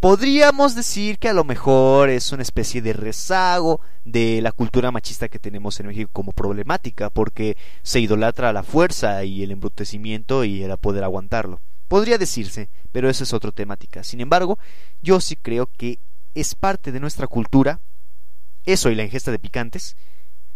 Podríamos 0.00 0.74
decir 0.74 1.20
que 1.20 1.28
a 1.28 1.34
lo 1.34 1.44
mejor 1.44 2.10
es 2.10 2.32
una 2.32 2.42
especie 2.42 2.82
de 2.82 2.94
rezago 2.94 3.80
de 4.04 4.42
la 4.42 4.50
cultura 4.50 4.90
machista 4.90 5.28
que 5.28 5.38
tenemos 5.38 5.78
en 5.78 5.86
México 5.86 6.10
como 6.12 6.32
problemática, 6.32 7.10
porque 7.10 7.56
se 7.84 8.00
idolatra 8.00 8.52
la 8.52 8.64
fuerza 8.64 9.22
y 9.22 9.44
el 9.44 9.52
embrutecimiento 9.52 10.42
y 10.42 10.64
el 10.64 10.76
poder 10.78 11.04
aguantarlo. 11.04 11.60
Podría 11.88 12.18
decirse, 12.18 12.68
pero 12.92 13.08
eso 13.08 13.24
es 13.24 13.32
otra 13.32 13.52
temática. 13.52 14.02
Sin 14.02 14.20
embargo, 14.20 14.58
yo 15.02 15.20
sí 15.20 15.36
creo 15.36 15.68
que 15.76 15.98
es 16.34 16.54
parte 16.54 16.92
de 16.92 17.00
nuestra 17.00 17.26
cultura, 17.26 17.80
eso 18.66 18.90
y 18.90 18.94
la 18.94 19.04
ingesta 19.04 19.30
de 19.30 19.38
picantes, 19.38 19.96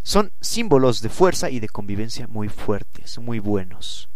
son 0.02 0.32
símbolos 0.40 1.02
de 1.02 1.08
fuerza 1.08 1.50
y 1.50 1.60
de 1.60 1.68
convivencia 1.68 2.26
muy 2.26 2.48
fuertes, 2.48 3.18
muy 3.18 3.38
buenos. 3.38 4.08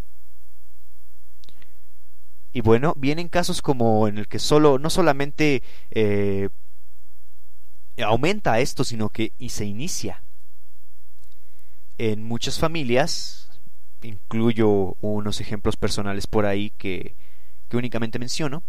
Y 2.52 2.61
bueno, 2.61 2.95
vienen 2.97 3.28
casos 3.28 3.62
como 3.62 4.09
en 4.09 4.19
el 4.19 4.28
que 4.28 4.38
solo, 4.38 4.78
no 4.78 4.90
solamente 4.90 5.62
eh, 5.90 6.49
aumenta 8.02 8.61
esto, 8.61 8.85
sino 8.85 9.09
que 9.09 9.33
y 9.38 9.50
se 9.50 9.64
inicia. 9.64 10.23
En 11.99 12.25
muchas 12.25 12.59
familias, 12.59 13.41
incluyo 14.09 14.97
unos 15.00 15.40
ejemplos 15.40 15.76
personales 15.76 16.26
por 16.26 16.47
ahí 16.47 16.71
que, 16.71 17.14
únicamente 17.73 18.18
menciono, 18.18 18.62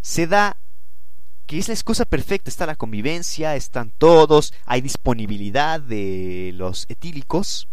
se 0.00 0.26
da 0.26 0.56
que 1.46 1.58
es 1.58 1.68
la 1.68 1.74
excusa 1.74 2.04
perfecta, 2.04 2.50
está 2.50 2.66
la 2.66 2.76
convivencia, 2.76 3.56
están 3.56 3.90
todos, 3.96 4.52
hay 4.66 4.80
disponibilidad 4.80 5.80
de 5.80 6.52
los 6.54 6.84
etílicos, 6.88 7.68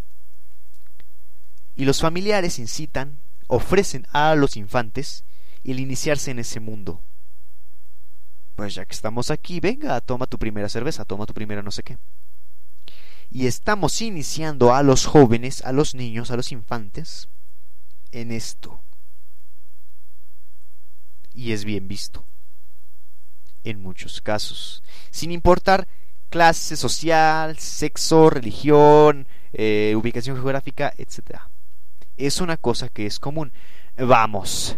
y 1.76 1.86
los 1.86 2.00
familiares 2.00 2.58
incitan, 2.58 3.18
ofrecen 3.48 4.08
a 4.14 4.36
los 4.36 4.56
infantes 4.56 5.26
el 5.64 5.80
iniciarse 5.80 6.32
en 6.32 6.40
ese 6.40 6.60
mundo. 6.60 7.02
Pues 8.56 8.76
ya 8.76 8.86
que 8.86 8.94
estamos 8.94 9.30
aquí, 9.30 9.60
venga, 9.60 10.00
toma 10.00 10.28
tu 10.28 10.38
primera 10.38 10.70
cerveza, 10.70 11.04
toma 11.04 11.26
tu 11.26 11.34
primera 11.34 11.62
no 11.62 11.72
sé 11.72 11.84
qué. 11.84 11.98
Y 13.32 13.48
estamos 13.48 14.02
iniciando 14.02 14.74
a 14.74 14.84
los 14.84 15.06
jóvenes, 15.06 15.64
a 15.64 15.72
los 15.72 15.96
niños, 15.96 16.32
a 16.32 16.38
los 16.38 16.52
infantes 16.52 17.28
en 18.12 18.32
esto. 18.32 18.80
Y 21.34 21.52
es 21.52 21.66
bien 21.66 21.88
visto. 21.88 22.24
En 23.64 23.82
muchos 23.82 24.22
casos. 24.22 24.84
Sin 25.12 25.32
importar 25.32 25.88
clase 26.30 26.76
social, 26.76 27.58
sexo, 27.58 28.30
religión, 28.30 29.28
eh, 29.54 29.94
ubicación 29.98 30.36
geográfica, 30.36 30.94
etc. 30.98 31.40
Es 32.18 32.42
una 32.42 32.58
cosa 32.58 32.90
que 32.90 33.06
es 33.06 33.20
común. 33.20 33.52
Vamos, 33.98 34.78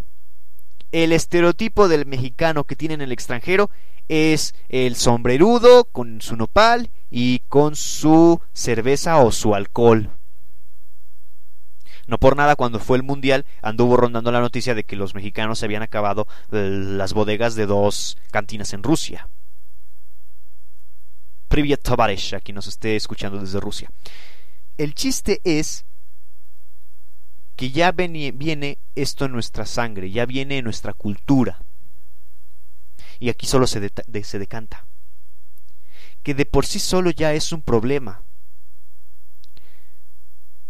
el 0.91 1.11
estereotipo 1.11 1.87
del 1.87 2.05
mexicano 2.05 2.63
que 2.63 2.75
tiene 2.75 2.93
en 2.93 3.01
el 3.01 3.11
extranjero 3.11 3.69
es 4.07 4.55
el 4.69 4.95
sombrerudo 4.95 5.85
con 5.85 6.21
su 6.21 6.35
nopal 6.35 6.89
y 7.09 7.39
con 7.49 7.75
su 7.75 8.41
cerveza 8.53 9.17
o 9.17 9.31
su 9.31 9.55
alcohol. 9.55 10.11
No 12.07 12.17
por 12.17 12.37
nada 12.37 12.55
cuando 12.55 12.79
fue 12.79 12.97
el 12.97 13.03
mundial 13.03 13.45
anduvo 13.61 13.97
rondando 13.97 14.31
la 14.31 14.39
noticia 14.39 14.73
de 14.73 14.85
que 14.85 14.95
los 14.95 15.13
mexicanos 15.13 15.59
se 15.59 15.65
habían 15.65 15.83
acabado 15.83 16.25
las 16.49 17.13
bodegas 17.13 17.55
de 17.55 17.65
dos 17.65 18.17
cantinas 18.31 18.73
en 18.73 18.83
Rusia. 18.83 19.27
Privyet 21.49 21.81
Tovaresh, 21.81 22.35
a 22.35 22.39
quien 22.39 22.55
nos 22.55 22.67
esté 22.67 22.95
escuchando 22.95 23.39
desde 23.39 23.59
Rusia. 23.59 23.89
El 24.77 24.93
chiste 24.93 25.41
es 25.43 25.85
que 27.57 27.71
ya 27.71 27.91
viene 27.91 28.77
esto 28.95 29.25
en 29.25 29.31
nuestra 29.31 29.65
sangre, 29.65 30.11
ya 30.11 30.25
viene 30.25 30.59
en 30.59 30.63
nuestra 30.63 30.93
cultura. 30.93 31.59
Y 33.19 33.29
aquí 33.29 33.45
solo 33.45 33.67
se, 33.67 33.79
decanta. 33.79 34.85
Que 36.23 36.33
de 36.33 36.45
por 36.45 36.65
sí 36.65 36.79
solo 36.79 37.11
ya 37.11 37.33
es 37.33 37.51
un 37.51 37.61
problema. 37.61 38.21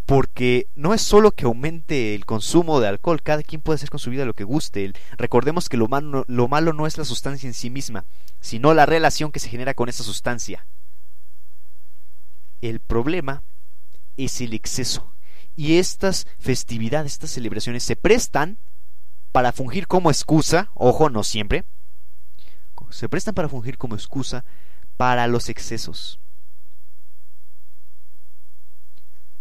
Porque 0.06 0.68
no 0.76 0.94
es 0.94 1.02
solo 1.02 1.32
que 1.32 1.46
aumente 1.46 2.16
el 2.16 2.26
consumo 2.26 2.80
de 2.80 2.88
alcohol, 2.88 3.22
cada 3.22 3.44
quien 3.44 3.62
puede 3.62 3.76
hacer 3.76 3.90
con 3.90 4.00
su 4.00 4.10
vida 4.10 4.26
lo 4.26 4.34
que 4.34 4.46
guste. 4.46 4.94
Recordemos 5.18 5.68
que 5.68 5.78
lo 5.78 5.88
malo 5.88 6.74
no 6.74 6.88
es 6.88 6.98
la 6.98 7.06
sustancia 7.06 7.48
en 7.48 7.54
sí 7.54 7.70
misma, 7.70 8.06
sino 8.40 8.74
la 8.74 8.86
relación 8.86 9.32
que 9.32 9.40
se 9.40 9.50
genera 9.50 9.74
con 9.74 9.90
esa 9.90 10.04
sustancia. 10.04 10.66
El 12.62 12.80
problema 12.80 13.44
es 14.16 14.40
el 14.42 14.54
exceso 14.54 15.12
y 15.58 15.80
estas 15.80 16.28
festividades, 16.40 17.14
estas 17.14 17.32
celebraciones 17.32 17.84
se 17.84 17.96
prestan 17.96 18.58
para 19.32 19.52
fungir 19.52 19.88
como 19.88 20.12
excusa, 20.12 20.70
ojo, 20.76 21.10
no 21.10 21.24
siempre, 21.24 21.66
se 22.90 23.10
prestan 23.10 23.34
para 23.34 23.50
fungir 23.50 23.78
como 23.78 23.96
excusa 23.96 24.46
para 24.98 25.28
los 25.28 25.50
excesos. 25.50 26.20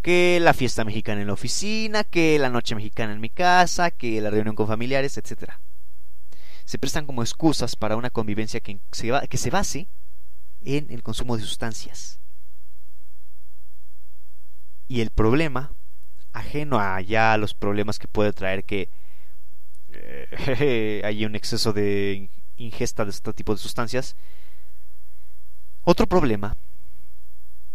Que 0.03 0.39
la 0.41 0.55
fiesta 0.55 0.85
mexicana 0.85 1.21
en 1.21 1.27
la 1.27 1.33
oficina, 1.33 2.05
que 2.05 2.39
la 2.39 2.51
noche 2.51 2.75
mexicana 2.75 3.13
en 3.13 3.21
mi 3.21 3.31
casa, 3.31 3.91
que 3.91 4.21
la 4.21 4.31
reunión 4.31 4.55
con 4.55 4.69
familiares, 4.69 5.17
etc. 5.19 5.53
Se 6.65 6.79
prestan 6.79 7.07
como 7.07 7.23
excusas 7.23 7.75
para 7.77 7.97
una 7.97 8.11
convivencia 8.11 8.61
que 8.61 8.79
se, 8.93 9.11
que 9.29 9.39
se 9.39 9.51
base 9.51 9.89
en 10.65 10.91
el 10.91 11.03
consumo 11.03 11.37
de 11.37 11.43
sustancias. 11.43 12.21
Y 14.89 15.01
el 15.01 15.11
problema 15.11 15.73
ajeno 16.33 16.79
a 16.79 17.37
los 17.39 17.55
problemas 17.55 17.99
que 17.99 18.09
puede 18.09 18.33
traer 18.33 18.65
que 18.65 18.89
eh, 19.93 21.01
hay 21.05 21.25
un 21.25 21.35
exceso 21.35 21.73
de 21.73 22.29
ingesta 22.57 23.05
de 23.05 23.11
este 23.11 23.33
tipo 23.33 23.53
de 23.53 23.59
sustancias. 23.59 24.17
Otro 25.85 26.07
problema 26.07 26.57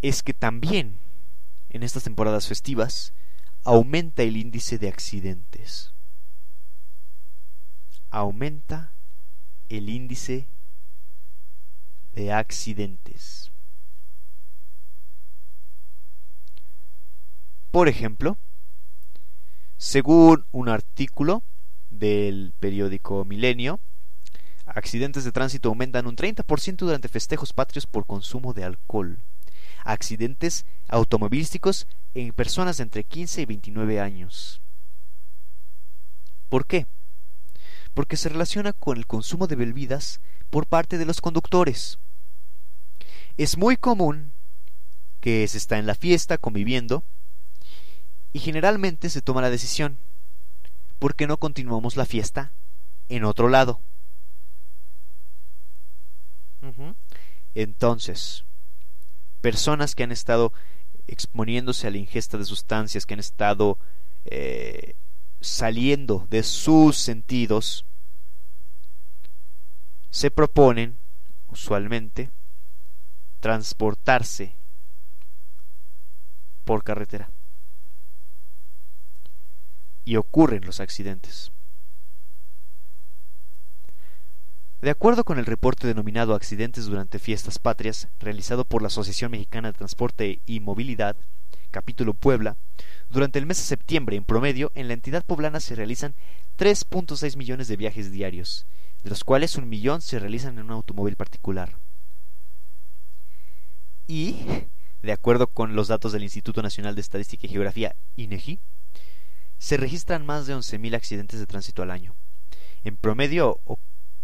es 0.02 0.22
que 0.22 0.34
también 0.34 0.98
en 1.70 1.82
estas 1.82 2.04
temporadas 2.04 2.48
festivas 2.48 3.12
aumenta 3.64 4.22
el 4.22 4.36
índice 4.36 4.78
de 4.78 4.88
accidentes. 4.88 5.92
Aumenta 8.10 8.92
el 9.68 9.88
índice 9.88 10.46
de 12.14 12.32
accidentes. 12.32 13.50
Por 17.70 17.88
ejemplo, 17.88 18.36
según 19.78 20.44
un 20.52 20.68
artículo 20.68 21.42
del 21.90 22.52
periódico 22.60 23.24
Milenio, 23.24 23.80
accidentes 24.74 25.24
de 25.24 25.32
tránsito 25.32 25.68
aumentan 25.68 26.06
un 26.06 26.16
30% 26.16 26.76
durante 26.76 27.08
festejos 27.08 27.52
patrios 27.52 27.86
por 27.86 28.06
consumo 28.06 28.52
de 28.52 28.64
alcohol. 28.64 29.18
Accidentes 29.84 30.64
automovilísticos 30.88 31.86
en 32.14 32.32
personas 32.32 32.76
de 32.76 32.84
entre 32.84 33.04
15 33.04 33.42
y 33.42 33.46
29 33.46 34.00
años. 34.00 34.60
¿Por 36.48 36.66
qué? 36.66 36.86
Porque 37.94 38.16
se 38.16 38.28
relaciona 38.28 38.72
con 38.72 38.96
el 38.96 39.06
consumo 39.06 39.46
de 39.46 39.56
bebidas 39.56 40.20
por 40.50 40.66
parte 40.66 40.98
de 40.98 41.06
los 41.06 41.20
conductores. 41.20 41.98
Es 43.36 43.56
muy 43.56 43.76
común 43.76 44.32
que 45.20 45.46
se 45.48 45.58
está 45.58 45.78
en 45.78 45.86
la 45.86 45.94
fiesta 45.94 46.38
conviviendo 46.38 47.04
y 48.32 48.40
generalmente 48.40 49.10
se 49.10 49.22
toma 49.22 49.42
la 49.42 49.50
decisión, 49.50 49.98
¿por 50.98 51.14
qué 51.14 51.26
no 51.26 51.36
continuamos 51.36 51.96
la 51.96 52.06
fiesta 52.06 52.52
en 53.08 53.24
otro 53.24 53.48
lado? 53.48 53.80
Entonces, 57.54 58.44
personas 59.40 59.94
que 59.94 60.04
han 60.04 60.12
estado 60.12 60.52
exponiéndose 61.06 61.86
a 61.86 61.90
la 61.90 61.98
ingesta 61.98 62.38
de 62.38 62.44
sustancias, 62.44 63.06
que 63.06 63.14
han 63.14 63.20
estado 63.20 63.78
eh, 64.24 64.94
saliendo 65.40 66.26
de 66.30 66.42
sus 66.42 66.96
sentidos, 66.96 67.84
se 70.10 70.30
proponen, 70.30 70.96
usualmente, 71.48 72.30
transportarse 73.40 74.54
por 76.64 76.84
carretera 76.84 77.30
y 80.04 80.16
ocurren 80.16 80.64
los 80.64 80.80
accidentes. 80.80 81.50
De 84.82 84.90
acuerdo 84.90 85.22
con 85.22 85.38
el 85.38 85.46
reporte 85.46 85.86
denominado 85.86 86.34
Accidentes 86.34 86.86
durante 86.86 87.20
Fiestas 87.20 87.60
Patrias, 87.60 88.08
realizado 88.18 88.64
por 88.64 88.82
la 88.82 88.88
Asociación 88.88 89.30
Mexicana 89.30 89.68
de 89.68 89.78
Transporte 89.78 90.40
y 90.44 90.58
Movilidad, 90.58 91.14
capítulo 91.70 92.14
Puebla, 92.14 92.56
durante 93.08 93.38
el 93.38 93.46
mes 93.46 93.58
de 93.58 93.62
septiembre, 93.62 94.16
en 94.16 94.24
promedio, 94.24 94.72
en 94.74 94.88
la 94.88 94.94
entidad 94.94 95.24
poblana 95.24 95.60
se 95.60 95.76
realizan 95.76 96.14
3.6 96.58 97.36
millones 97.36 97.68
de 97.68 97.76
viajes 97.76 98.10
diarios, 98.10 98.66
de 99.04 99.10
los 99.10 99.22
cuales 99.22 99.56
un 99.56 99.68
millón 99.68 100.02
se 100.02 100.18
realizan 100.18 100.58
en 100.58 100.64
un 100.64 100.72
automóvil 100.72 101.14
particular. 101.14 101.76
Y, 104.08 104.40
de 105.00 105.12
acuerdo 105.12 105.46
con 105.46 105.76
los 105.76 105.86
datos 105.86 106.10
del 106.10 106.24
Instituto 106.24 106.60
Nacional 106.60 106.96
de 106.96 107.02
Estadística 107.02 107.46
y 107.46 107.50
Geografía, 107.50 107.94
INEGI, 108.16 108.58
se 109.58 109.76
registran 109.76 110.26
más 110.26 110.48
de 110.48 110.56
11.000 110.56 110.96
accidentes 110.96 111.38
de 111.38 111.46
tránsito 111.46 111.84
al 111.84 111.92
año. 111.92 112.16
En 112.82 112.96
promedio 112.96 113.60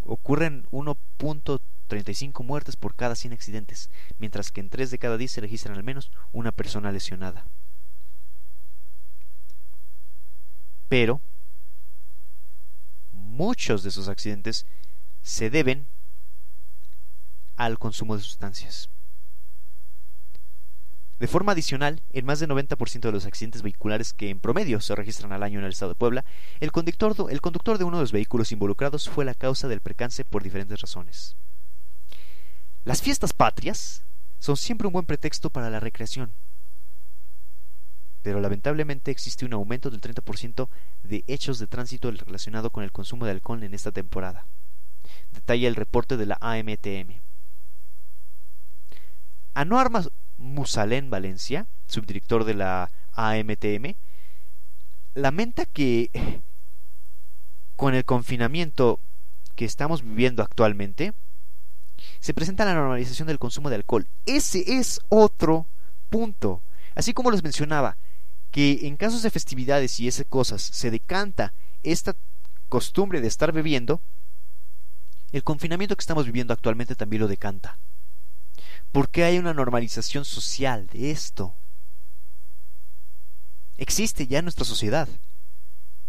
ocurren 0.08 0.66
1.35 0.70 2.42
muertes 2.42 2.76
por 2.76 2.94
cada 2.94 3.14
100 3.14 3.34
accidentes, 3.34 3.90
mientras 4.18 4.50
que 4.50 4.60
en 4.60 4.70
3 4.70 4.90
de 4.90 4.98
cada 4.98 5.16
10 5.18 5.30
se 5.30 5.40
registran 5.40 5.76
al 5.76 5.84
menos 5.84 6.10
una 6.32 6.50
persona 6.50 6.90
lesionada. 6.90 7.46
Pero 10.88 11.20
muchos 13.12 13.82
de 13.82 13.90
esos 13.90 14.08
accidentes 14.08 14.66
se 15.22 15.50
deben 15.50 15.86
al 17.56 17.78
consumo 17.78 18.16
de 18.16 18.22
sustancias. 18.22 18.88
De 21.18 21.26
forma 21.26 21.52
adicional, 21.52 22.00
en 22.12 22.24
más 22.24 22.38
del 22.38 22.50
90% 22.50 23.00
de 23.00 23.12
los 23.12 23.26
accidentes 23.26 23.62
vehiculares 23.62 24.12
que 24.12 24.30
en 24.30 24.38
promedio 24.38 24.80
se 24.80 24.94
registran 24.94 25.32
al 25.32 25.42
año 25.42 25.58
en 25.58 25.64
el 25.64 25.72
estado 25.72 25.90
de 25.90 25.98
Puebla, 25.98 26.24
el 26.60 26.70
conductor, 26.70 27.14
el 27.30 27.40
conductor 27.40 27.76
de 27.76 27.84
uno 27.84 27.96
de 27.96 28.04
los 28.04 28.12
vehículos 28.12 28.52
involucrados 28.52 29.08
fue 29.08 29.24
la 29.24 29.34
causa 29.34 29.66
del 29.66 29.80
percance 29.80 30.24
por 30.24 30.44
diferentes 30.44 30.80
razones. 30.80 31.36
Las 32.84 33.02
fiestas 33.02 33.32
patrias 33.32 34.02
son 34.38 34.56
siempre 34.56 34.86
un 34.86 34.92
buen 34.92 35.06
pretexto 35.06 35.50
para 35.50 35.70
la 35.70 35.80
recreación. 35.80 36.30
Pero 38.22 38.40
lamentablemente 38.40 39.10
existe 39.10 39.44
un 39.44 39.52
aumento 39.52 39.90
del 39.90 40.00
30% 40.00 40.68
de 41.02 41.24
hechos 41.26 41.58
de 41.58 41.66
tránsito 41.66 42.10
relacionado 42.10 42.70
con 42.70 42.84
el 42.84 42.92
consumo 42.92 43.24
de 43.24 43.32
alcohol 43.32 43.62
en 43.62 43.74
esta 43.74 43.90
temporada. 43.90 44.46
Detalla 45.32 45.68
el 45.68 45.74
reporte 45.74 46.16
de 46.16 46.26
la 46.26 46.38
AMTM. 46.40 47.20
Anuar 49.54 49.90
Musalén 50.38 51.10
Valencia, 51.10 51.66
subdirector 51.86 52.44
de 52.44 52.54
la 52.54 52.90
AMTM, 53.12 53.94
lamenta 55.14 55.66
que 55.66 56.40
con 57.76 57.94
el 57.94 58.04
confinamiento 58.04 58.98
que 59.54 59.64
estamos 59.64 60.02
viviendo 60.02 60.42
actualmente, 60.42 61.12
se 62.20 62.34
presenta 62.34 62.64
la 62.64 62.74
normalización 62.74 63.28
del 63.28 63.38
consumo 63.38 63.70
de 63.70 63.76
alcohol. 63.76 64.06
Ese 64.26 64.78
es 64.78 65.00
otro 65.08 65.66
punto. 66.10 66.62
Así 66.94 67.12
como 67.12 67.30
les 67.30 67.42
mencionaba, 67.42 67.96
que 68.50 68.86
en 68.86 68.96
casos 68.96 69.22
de 69.22 69.30
festividades 69.30 70.00
y 70.00 70.08
esas 70.08 70.26
cosas 70.26 70.62
se 70.62 70.90
decanta 70.90 71.52
esta 71.82 72.14
costumbre 72.68 73.20
de 73.20 73.28
estar 73.28 73.52
bebiendo, 73.52 74.00
el 75.32 75.44
confinamiento 75.44 75.96
que 75.96 76.02
estamos 76.02 76.24
viviendo 76.24 76.52
actualmente 76.54 76.94
también 76.94 77.22
lo 77.22 77.28
decanta. 77.28 77.78
Porque 78.92 79.24
hay 79.24 79.38
una 79.38 79.54
normalización 79.54 80.24
social 80.24 80.86
de 80.88 81.10
esto. 81.10 81.54
Existe 83.76 84.26
ya 84.26 84.38
en 84.38 84.44
nuestra 84.46 84.64
sociedad. 84.64 85.08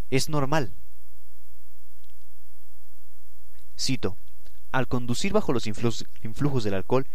Es 0.09 0.29
normal. 0.29 0.71
Cito, 3.77 4.17
al 4.71 4.87
conducir 4.87 5.33
bajo 5.33 5.53
los 5.53 5.67
influjos 5.67 6.63
del 6.63 6.73
alcohol, 6.73 7.05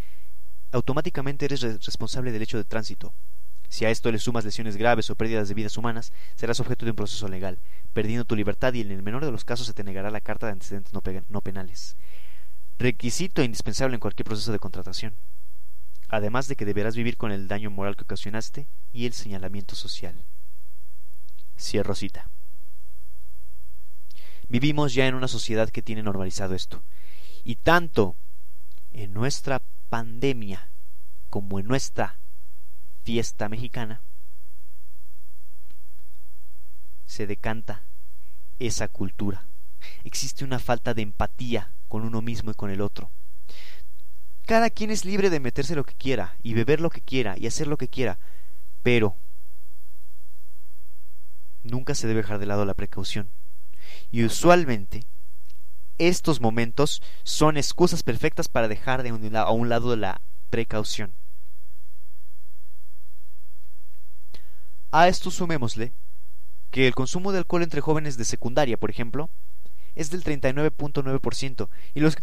automáticamente 0.73 1.45
eres 1.45 1.63
responsable 1.63 2.33
del 2.33 2.43
hecho 2.43 2.57
de 2.57 2.65
tránsito. 2.65 3.13
Si 3.69 3.85
a 3.85 3.91
esto 3.91 4.13
le 4.13 4.19
sumas 4.19 4.45
lesiones 4.45 4.77
graves 4.77 5.11
o 5.11 5.17
pérdidas 5.17 5.49
de 5.49 5.55
vidas 5.55 5.77
humanas, 5.77 6.13
serás 6.37 6.61
objeto 6.61 6.85
de 6.85 6.93
un 6.93 6.97
proceso 6.97 7.27
legal, 7.27 7.59
perdiendo 7.93 8.25
tu 8.25 8.37
libertad 8.37 8.73
y 8.75 8.83
en 8.83 8.93
el 8.93 9.03
menor 9.03 9.25
de 9.25 9.33
los 9.33 9.45
casos 9.45 9.67
se 9.67 9.73
te 9.73 9.83
negará 9.83 10.11
la 10.11 10.21
carta 10.21 10.47
de 10.47 10.53
antecedentes 10.53 10.93
no 10.93 11.41
penales. 11.41 11.97
Requisito 12.79 13.43
indispensable 13.43 13.95
en 13.95 14.01
cualquier 14.01 14.27
proceso 14.27 14.53
de 14.53 14.59
contratación. 14.59 15.15
Además 16.15 16.47
de 16.47 16.55
que 16.55 16.65
deberás 16.65 16.95
vivir 16.95 17.17
con 17.17 17.33
el 17.33 17.49
daño 17.49 17.73
moral 17.73 17.97
que 17.97 18.05
ocasionaste 18.05 18.69
y 18.93 19.07
el 19.07 19.15
señalamiento 19.15 19.75
social. 19.75 20.15
Cierro 21.59 21.97
cita. 21.97 22.31
Vivimos 24.49 24.95
ya 24.95 25.09
en 25.09 25.17
una 25.17 25.27
sociedad 25.27 25.71
que 25.71 25.83
tiene 25.83 26.05
normalizado 26.05 26.55
esto. 26.55 26.85
Y 27.43 27.57
tanto 27.57 28.15
en 28.93 29.13
nuestra 29.13 29.61
pandemia 29.89 30.69
como 31.31 31.59
en 31.59 31.67
nuestra 31.67 32.17
fiesta 33.03 33.49
mexicana, 33.49 34.01
se 37.07 37.27
decanta 37.27 37.83
esa 38.61 38.87
cultura. 38.87 39.49
Existe 40.05 40.45
una 40.45 40.61
falta 40.61 40.95
de 40.95 41.03
empatía 41.03 41.73
con 41.89 42.05
uno 42.05 42.23
mismo 42.23 42.53
y 42.53 42.55
con 42.55 42.71
el 42.71 42.83
otro. 42.83 43.11
Cada 44.47 44.69
quien 44.69 44.91
es 44.91 45.05
libre 45.05 45.31
de 45.31 45.41
meterse 45.41 45.75
lo 45.75 45.85
que 45.85 45.95
quiera 45.95 46.37
y 46.43 46.55
beber 46.55 46.81
lo 46.81 46.91
que 46.91 47.01
quiera 47.01 47.35
y 47.39 47.47
hacer 47.47 47.67
lo 47.67 47.79
que 47.79 47.89
quiera, 47.89 48.19
pero 48.83 49.17
nunca 51.63 51.95
se 51.95 52.07
debe 52.07 52.21
dejar 52.21 52.39
de 52.39 52.47
lado 52.47 52.65
la 52.67 52.75
precaución. 52.75 53.29
Y 54.13 54.25
usualmente 54.25 55.05
estos 55.99 56.41
momentos 56.41 57.03
son 57.23 57.57
excusas 57.57 58.03
perfectas 58.03 58.49
para 58.49 58.69
dejar 58.69 59.03
de 59.03 59.13
un, 59.13 59.35
a 59.37 59.51
un 59.51 59.69
lado 59.69 59.97
la 59.97 60.21
precaución. 60.51 61.13
A 64.91 65.09
esto 65.09 65.31
sumémosle 65.31 65.93
que 66.71 66.87
el 66.87 66.95
consumo 66.95 67.33
de 67.33 67.39
alcohol 67.39 67.63
entre 67.63 67.81
jóvenes 67.81 68.17
de 68.17 68.25
secundaria, 68.25 68.77
por 68.77 68.91
ejemplo, 68.91 69.31
es 69.95 70.11
del 70.11 70.25
39.9% 70.25 71.69
y 71.95 72.01
los 72.01 72.17
que 72.17 72.23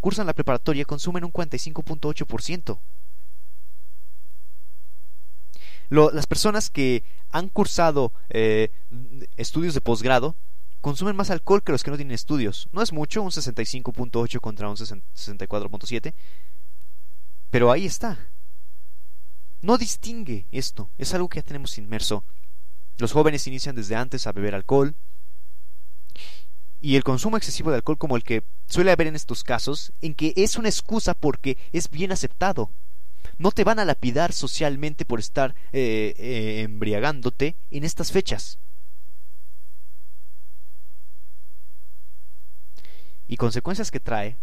cursan 0.00 0.26
la 0.26 0.32
preparatoria 0.32 0.84
consumen 0.84 1.24
un 1.24 1.32
45.8%. 1.32 2.78
las 5.90 6.26
personas 6.26 6.70
que 6.70 7.04
han 7.30 7.48
cursado 7.48 8.12
eh, 8.30 8.70
estudios 9.36 9.74
de 9.74 9.82
posgrado 9.82 10.34
consumen 10.80 11.16
más 11.16 11.30
alcohol 11.30 11.62
que 11.62 11.72
los 11.72 11.82
que 11.82 11.90
no 11.90 11.96
tienen 11.96 12.14
estudios. 12.14 12.68
No 12.72 12.82
es 12.82 12.92
mucho, 12.92 13.22
un 13.22 13.30
65.8 13.30 14.40
contra 14.40 14.68
un 14.68 14.76
64.7, 14.76 16.12
pero 17.50 17.70
ahí 17.70 17.86
está. 17.86 18.18
No 19.60 19.78
distingue 19.78 20.46
esto, 20.50 20.90
es 20.98 21.14
algo 21.14 21.28
que 21.28 21.38
ya 21.38 21.44
tenemos 21.44 21.78
inmerso. 21.78 22.24
Los 22.98 23.12
jóvenes 23.12 23.46
inician 23.46 23.76
desde 23.76 23.94
antes 23.94 24.26
a 24.26 24.32
beber 24.32 24.54
alcohol, 24.54 24.94
y 26.82 26.96
el 26.96 27.04
consumo 27.04 27.36
excesivo 27.38 27.70
de 27.70 27.76
alcohol 27.76 27.96
como 27.96 28.16
el 28.16 28.24
que 28.24 28.42
suele 28.66 28.90
haber 28.90 29.06
en 29.06 29.16
estos 29.16 29.44
casos, 29.44 29.92
en 30.02 30.14
que 30.14 30.34
es 30.36 30.56
una 30.56 30.68
excusa 30.68 31.14
porque 31.14 31.56
es 31.72 31.88
bien 31.88 32.12
aceptado. 32.12 32.70
No 33.38 33.52
te 33.52 33.64
van 33.64 33.78
a 33.78 33.84
lapidar 33.84 34.32
socialmente 34.32 35.04
por 35.04 35.20
estar 35.20 35.54
eh, 35.72 36.14
eh, 36.18 36.62
embriagándote 36.64 37.54
en 37.70 37.84
estas 37.84 38.12
fechas. 38.12 38.58
y 43.32 43.38
consecuencias 43.38 43.90
que 43.90 43.98
trae 43.98 44.36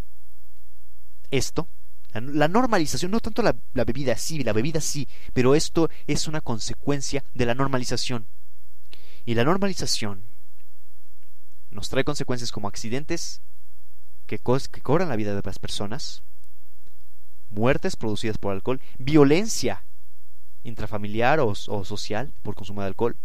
esto, 1.30 1.68
la, 2.12 2.48
normalización, 2.48 3.12
no 3.12 3.20
tanto 3.20 3.44
la, 3.44 3.56
la 3.76 3.84
bebida 3.84 4.18
sí, 4.18 4.44
la 4.44 4.52
bebida 4.52 4.82
sí, 4.82 5.08
pero 5.32 5.54
esto 5.54 5.92
es 6.08 6.28
una 6.28 6.42
consecuencia 6.42 7.24
de 7.36 7.46
la 7.46 7.54
normalización. 7.54 8.26
Y 9.28 9.36
la 9.36 9.44
normalización 9.44 10.24
nos 11.72 11.90
trae 11.90 12.04
consecuencias 12.04 12.52
como 12.52 12.68
accidentes 12.68 13.42
que, 14.28 14.40
que 14.40 14.82
cobran 14.82 15.10
la 15.10 15.16
vida 15.16 15.36
de 15.36 15.42
las 15.44 15.60
personas, 15.60 16.24
muertes 17.50 17.96
producidas 17.96 18.38
por 18.38 18.54
alcohol, 18.54 18.82
violencia 18.98 19.84
intrafamiliar 20.64 21.40
o, 21.40 21.56
social 21.56 22.34
por 22.44 22.56
consumo 22.56 22.82
de 22.82 22.88
alcohol, 22.88 23.16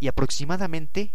y 0.00 0.08
aproximadamente 0.08 1.12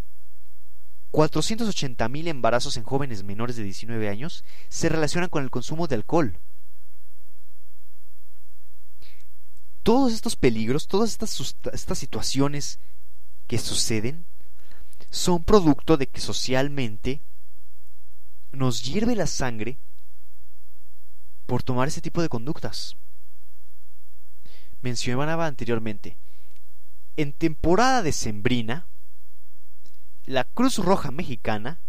480.000 1.12 2.28
embarazos 2.28 2.76
en 2.76 2.84
jóvenes 2.84 3.24
menores 3.24 3.56
de 3.56 3.64
19 3.64 4.10
años 4.10 4.44
se 4.68 4.90
relacionan 4.90 5.30
con 5.30 5.44
el 5.44 5.52
consumo 5.52 5.88
de 5.88 5.96
alcohol. 5.96 6.38
Todos 9.84 10.14
estos 10.14 10.36
peligros, 10.36 10.88
todas 10.88 11.12
estas 11.12 11.98
situaciones 11.98 12.80
que 13.48 13.58
suceden, 13.58 14.26
son 15.14 15.44
producto 15.44 15.96
de 15.96 16.08
que 16.08 16.20
socialmente 16.20 17.22
nos 18.52 18.84
hierve 18.84 19.16
la 19.16 19.28
sangre 19.28 19.78
por 21.46 21.62
tomar 21.62 21.88
ese 21.88 22.02
tipo 22.02 22.24
de 22.24 22.30
conductas. 22.30 22.98
Mencionaba 24.82 25.46
anteriormente, 25.46 26.18
en 27.16 27.32
temporada 27.32 28.02
decembrina, 28.02 28.88
la 30.26 30.46
Cruz 30.46 30.80
Roja 30.80 31.12
Mexicana, 31.12 31.80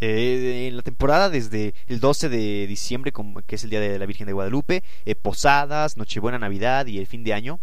eh, 0.00 0.66
en 0.66 0.76
la 0.76 0.82
temporada 0.82 1.30
desde 1.30 1.72
el 1.86 2.00
12 2.00 2.28
de 2.28 2.66
diciembre, 2.66 3.12
que 3.46 3.54
es 3.54 3.62
el 3.62 3.70
Día 3.70 3.80
de 3.80 3.96
la 3.96 4.06
Virgen 4.06 4.26
de 4.26 4.32
Guadalupe, 4.32 4.82
eh, 5.04 5.14
Posadas, 5.14 5.96
Nochebuena, 5.96 6.40
Navidad 6.40 6.86
y 6.86 6.98
el 6.98 7.06
fin 7.06 7.22
de 7.22 7.32
año, 7.32 7.60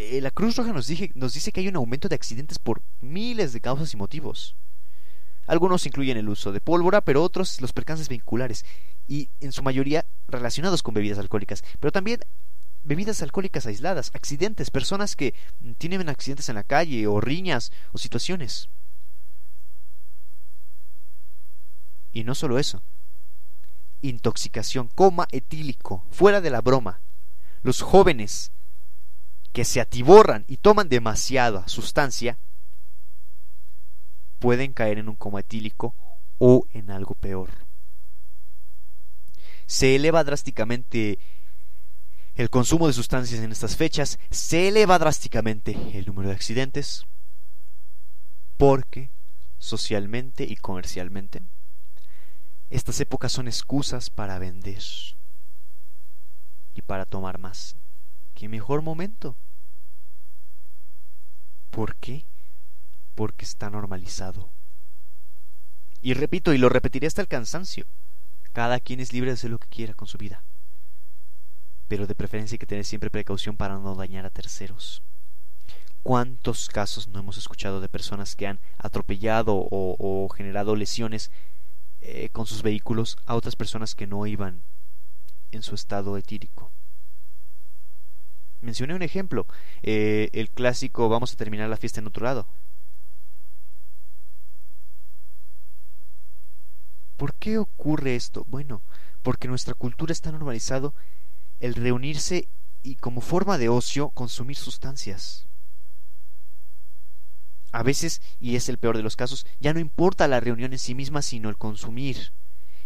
eh, 0.00 0.20
la 0.20 0.30
Cruz 0.30 0.56
Roja 0.56 0.72
nos, 0.72 0.88
nos 1.14 1.34
dice 1.34 1.52
que 1.52 1.60
hay 1.60 1.68
un 1.68 1.76
aumento 1.76 2.08
de 2.08 2.14
accidentes 2.14 2.58
por 2.58 2.80
miles 3.00 3.52
de 3.52 3.60
causas 3.60 3.92
y 3.92 3.96
motivos. 3.96 4.56
Algunos 5.46 5.84
incluyen 5.84 6.16
el 6.16 6.28
uso 6.28 6.52
de 6.52 6.60
pólvora, 6.60 7.00
pero 7.00 7.22
otros 7.22 7.60
los 7.60 7.72
percances 7.72 8.08
vinculares, 8.08 8.64
y 9.08 9.28
en 9.40 9.52
su 9.52 9.62
mayoría 9.62 10.06
relacionados 10.28 10.82
con 10.82 10.94
bebidas 10.94 11.18
alcohólicas. 11.18 11.64
Pero 11.80 11.92
también 11.92 12.20
bebidas 12.82 13.20
alcohólicas 13.22 13.66
aisladas, 13.66 14.10
accidentes, 14.14 14.70
personas 14.70 15.16
que 15.16 15.34
tienen 15.78 16.08
accidentes 16.08 16.48
en 16.48 16.54
la 16.54 16.64
calle 16.64 17.06
o 17.06 17.20
riñas 17.20 17.72
o 17.92 17.98
situaciones. 17.98 18.68
Y 22.12 22.24
no 22.24 22.34
solo 22.34 22.58
eso, 22.58 22.82
intoxicación, 24.02 24.88
coma 24.94 25.28
etílico, 25.30 26.04
fuera 26.10 26.40
de 26.40 26.50
la 26.50 26.60
broma. 26.60 27.00
Los 27.62 27.82
jóvenes 27.82 28.50
que 29.52 29.64
se 29.64 29.80
atiborran 29.80 30.44
y 30.48 30.58
toman 30.58 30.88
demasiada 30.88 31.66
sustancia 31.68 32.38
pueden 34.38 34.72
caer 34.72 34.98
en 34.98 35.08
un 35.08 35.16
coma 35.16 35.40
etílico 35.40 35.94
o 36.38 36.64
en 36.72 36.90
algo 36.90 37.14
peor. 37.14 37.50
Se 39.66 39.94
eleva 39.94 40.24
drásticamente 40.24 41.18
el 42.34 42.48
consumo 42.48 42.86
de 42.86 42.92
sustancias 42.92 43.40
en 43.40 43.52
estas 43.52 43.76
fechas, 43.76 44.18
se 44.30 44.68
eleva 44.68 44.98
drásticamente 44.98 45.76
el 45.92 46.06
número 46.06 46.28
de 46.28 46.34
accidentes 46.34 47.06
porque 48.56 49.10
socialmente 49.58 50.44
y 50.44 50.56
comercialmente 50.56 51.42
Estas 52.70 53.00
épocas 53.00 53.32
son 53.32 53.48
excusas 53.48 54.10
para 54.10 54.38
vender 54.38 54.82
y 56.74 56.82
para 56.82 57.04
tomar 57.04 57.38
más. 57.38 57.74
¿Qué 58.40 58.48
mejor 58.48 58.80
momento? 58.80 59.36
¿Por 61.70 61.94
qué? 61.96 62.24
Porque 63.14 63.44
está 63.44 63.68
normalizado. 63.68 64.48
Y 66.00 66.14
repito, 66.14 66.54
y 66.54 66.56
lo 66.56 66.70
repetiré 66.70 67.06
hasta 67.06 67.20
el 67.20 67.28
cansancio, 67.28 67.84
cada 68.54 68.80
quien 68.80 68.98
es 69.00 69.12
libre 69.12 69.28
de 69.28 69.34
hacer 69.34 69.50
lo 69.50 69.58
que 69.58 69.68
quiera 69.68 69.92
con 69.92 70.08
su 70.08 70.16
vida. 70.16 70.42
Pero 71.86 72.06
de 72.06 72.14
preferencia 72.14 72.54
hay 72.54 72.58
que 72.58 72.64
tener 72.64 72.86
siempre 72.86 73.10
precaución 73.10 73.58
para 73.58 73.74
no 73.74 73.94
dañar 73.94 74.24
a 74.24 74.30
terceros. 74.30 75.02
¿Cuántos 76.02 76.70
casos 76.70 77.08
no 77.08 77.20
hemos 77.20 77.36
escuchado 77.36 77.82
de 77.82 77.90
personas 77.90 78.36
que 78.36 78.46
han 78.46 78.58
atropellado 78.78 79.68
o, 79.70 80.28
generado 80.34 80.76
lesiones 80.76 81.30
eh, 82.00 82.30
con 82.32 82.46
sus 82.46 82.62
vehículos 82.62 83.18
a 83.26 83.34
otras 83.34 83.54
personas 83.54 83.94
que 83.94 84.06
no 84.06 84.26
iban 84.26 84.62
en 85.52 85.62
su 85.62 85.74
estado 85.74 86.16
etírico? 86.16 86.70
Mencioné 88.62 88.94
un 88.94 89.02
ejemplo, 89.02 89.46
eh, 89.82 90.28
el 90.32 90.50
clásico 90.50 91.08
vamos 91.08 91.32
a 91.32 91.36
terminar 91.36 91.68
la 91.68 91.76
fiesta 91.76 92.00
en 92.00 92.06
otro 92.06 92.24
lado. 92.24 92.46
¿Por 97.16 97.34
qué 97.34 97.58
ocurre 97.58 98.16
esto? 98.16 98.46
Bueno, 98.48 98.80
porque 99.22 99.48
nuestra 99.48 99.74
cultura 99.74 100.12
está 100.12 100.32
normalizado 100.32 100.94
el 101.60 101.74
reunirse 101.74 102.48
y 102.82 102.94
como 102.96 103.20
forma 103.20 103.58
de 103.58 103.68
ocio 103.68 104.08
consumir 104.10 104.56
sustancias. 104.56 105.46
A 107.72 107.82
veces, 107.82 108.20
y 108.40 108.56
es 108.56 108.68
el 108.68 108.78
peor 108.78 108.96
de 108.96 109.02
los 109.02 109.16
casos, 109.16 109.46
ya 109.60 109.72
no 109.72 109.80
importa 109.80 110.26
la 110.28 110.40
reunión 110.40 110.72
en 110.72 110.78
sí 110.78 110.94
misma, 110.94 111.22
sino 111.22 111.48
el 111.48 111.56
consumir. 111.56 112.32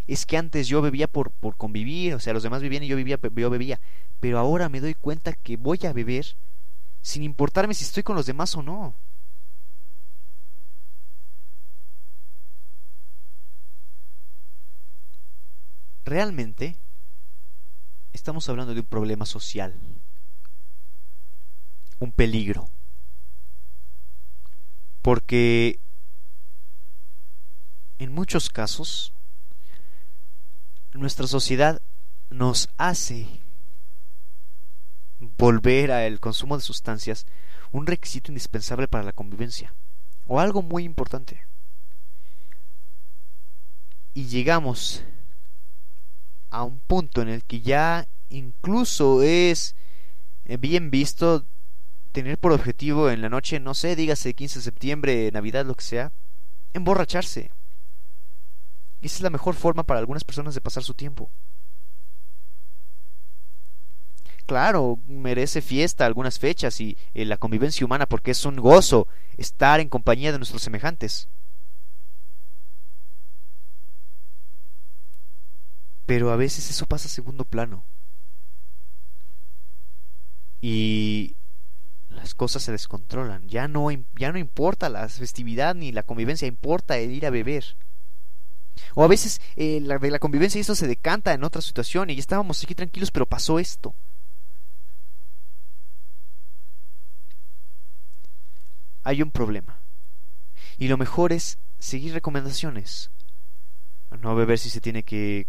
Es 0.07 0.25
que 0.25 0.37
antes 0.37 0.67
yo 0.67 0.81
bebía 0.81 1.07
por, 1.07 1.31
por 1.31 1.55
convivir, 1.55 2.13
o 2.13 2.19
sea, 2.19 2.33
los 2.33 2.43
demás 2.43 2.61
bebían 2.61 2.83
y 2.83 2.87
yo, 2.87 2.95
vivía, 2.95 3.17
yo 3.35 3.49
bebía 3.49 3.79
pero 4.19 4.39
ahora 4.39 4.69
me 4.69 4.81
doy 4.81 4.93
cuenta 4.93 5.33
que 5.33 5.57
voy 5.57 5.79
a 5.85 5.93
beber 5.93 6.25
sin 7.01 7.23
importarme 7.23 7.73
si 7.73 7.83
estoy 7.83 8.03
con 8.03 8.15
los 8.15 8.25
demás 8.25 8.55
o 8.55 8.63
no. 8.63 8.95
Realmente 16.03 16.75
estamos 18.13 18.47
hablando 18.49 18.73
de 18.73 18.79
un 18.79 18.85
problema 18.85 19.25
social, 19.25 19.73
un 21.99 22.11
peligro, 22.11 22.69
porque 25.01 25.79
en 27.99 28.11
muchos 28.11 28.49
casos 28.49 29.13
nuestra 30.93 31.27
sociedad 31.27 31.81
nos 32.29 32.69
hace 32.77 33.44
volver 35.19 35.91
al 35.91 36.19
consumo 36.19 36.57
de 36.57 36.63
sustancias 36.63 37.25
un 37.71 37.87
requisito 37.87 38.31
indispensable 38.31 38.87
para 38.87 39.03
la 39.03 39.13
convivencia, 39.13 39.73
o 40.27 40.39
algo 40.39 40.61
muy 40.61 40.83
importante. 40.83 41.45
Y 44.13 44.27
llegamos 44.27 45.03
a 46.49 46.63
un 46.63 46.79
punto 46.79 47.21
en 47.21 47.29
el 47.29 47.43
que 47.43 47.61
ya 47.61 48.07
incluso 48.29 49.21
es 49.23 49.75
eh, 50.45 50.57
bien 50.57 50.89
visto 50.89 51.45
tener 52.13 52.37
por 52.37 52.53
objetivo 52.53 53.09
en 53.09 53.21
la 53.21 53.29
noche, 53.29 53.59
no 53.59 53.73
sé, 53.73 53.95
dígase 53.95 54.33
15 54.33 54.59
de 54.59 54.63
septiembre, 54.63 55.31
Navidad, 55.33 55.65
lo 55.65 55.75
que 55.75 55.83
sea, 55.83 56.13
emborracharse. 56.73 57.51
Esa 59.01 59.15
es 59.17 59.21
la 59.21 59.29
mejor 59.29 59.55
forma 59.55 59.83
para 59.83 59.99
algunas 59.99 60.23
personas 60.23 60.55
de 60.55 60.61
pasar 60.61 60.83
su 60.83 60.93
tiempo 60.93 61.29
claro, 64.45 64.99
merece 65.07 65.61
fiesta 65.61 66.05
algunas 66.05 66.39
fechas 66.39 66.79
y 66.81 66.97
eh, 67.13 67.25
la 67.25 67.37
convivencia 67.37 67.85
humana 67.85 68.05
porque 68.05 68.31
es 68.31 68.45
un 68.45 68.57
gozo 68.57 69.07
estar 69.37 69.79
en 69.79 69.89
compañía 69.89 70.31
de 70.31 70.37
nuestros 70.37 70.61
semejantes. 70.61 71.27
Pero 76.05 76.31
a 76.31 76.35
veces 76.35 76.69
eso 76.69 76.85
pasa 76.85 77.07
a 77.07 77.11
segundo 77.11 77.45
plano. 77.45 77.83
Y 80.61 81.35
las 82.09 82.33
cosas 82.33 82.63
se 82.63 82.71
descontrolan. 82.71 83.47
Ya 83.47 83.67
no, 83.67 83.87
ya 84.17 84.31
no 84.31 84.37
importa 84.37 84.89
la 84.89 85.07
festividad 85.09 85.75
ni 85.75 85.91
la 85.91 86.03
convivencia, 86.03 86.47
importa 86.47 86.97
el 86.97 87.11
ir 87.11 87.25
a 87.25 87.29
beber. 87.31 87.75
O 88.93 89.03
a 89.03 89.07
veces 89.07 89.41
eh, 89.55 89.79
la, 89.81 89.97
de 89.97 90.11
la 90.11 90.19
convivencia 90.19 90.59
y 90.59 90.61
esto 90.61 90.75
se 90.75 90.87
decanta 90.87 91.33
en 91.33 91.43
otra 91.43 91.61
situación 91.61 92.09
y 92.09 92.19
estábamos 92.19 92.63
aquí 92.63 92.75
tranquilos, 92.75 93.11
pero 93.11 93.25
pasó 93.25 93.59
esto. 93.59 93.95
Hay 99.05 99.21
un 99.21 99.31
problema. 99.31 99.77
Y 100.77 100.89
lo 100.89 100.97
mejor 100.97 101.31
es 101.31 101.57
seguir 101.79 102.13
recomendaciones. 102.13 103.11
No 104.19 104.35
beber 104.35 104.59
si 104.59 104.69
se 104.69 104.81
tiene 104.81 105.03
que 105.03 105.47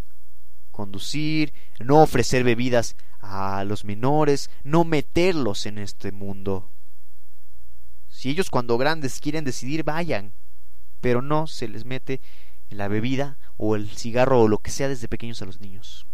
conducir, 0.71 1.53
no 1.81 2.03
ofrecer 2.03 2.45
bebidas 2.45 2.97
a 3.21 3.65
los 3.65 3.85
menores, 3.85 4.51
no 4.63 4.85
meterlos 4.85 5.67
en 5.67 5.79
este 5.79 6.13
mundo. 6.13 6.69
Si 8.11 8.29
ellos 8.29 8.51
cuando 8.51 8.79
grandes 8.79 9.21
quieren 9.21 9.45
decidir, 9.45 9.85
vayan, 9.85 10.33
pero 11.01 11.23
no 11.23 11.47
se 11.47 11.67
les 11.67 11.85
mete 11.85 12.21
la 12.69 12.89
bebida 12.89 13.39
o 13.57 13.75
el 13.75 13.89
cigarro 13.89 14.43
o 14.43 14.49
lo 14.49 14.59
que 14.59 14.71
sea 14.71 14.89
desde 14.89 15.09
pequeños 15.09 15.41
a 15.41 15.47
los 15.47 15.61
niños. 15.61 16.07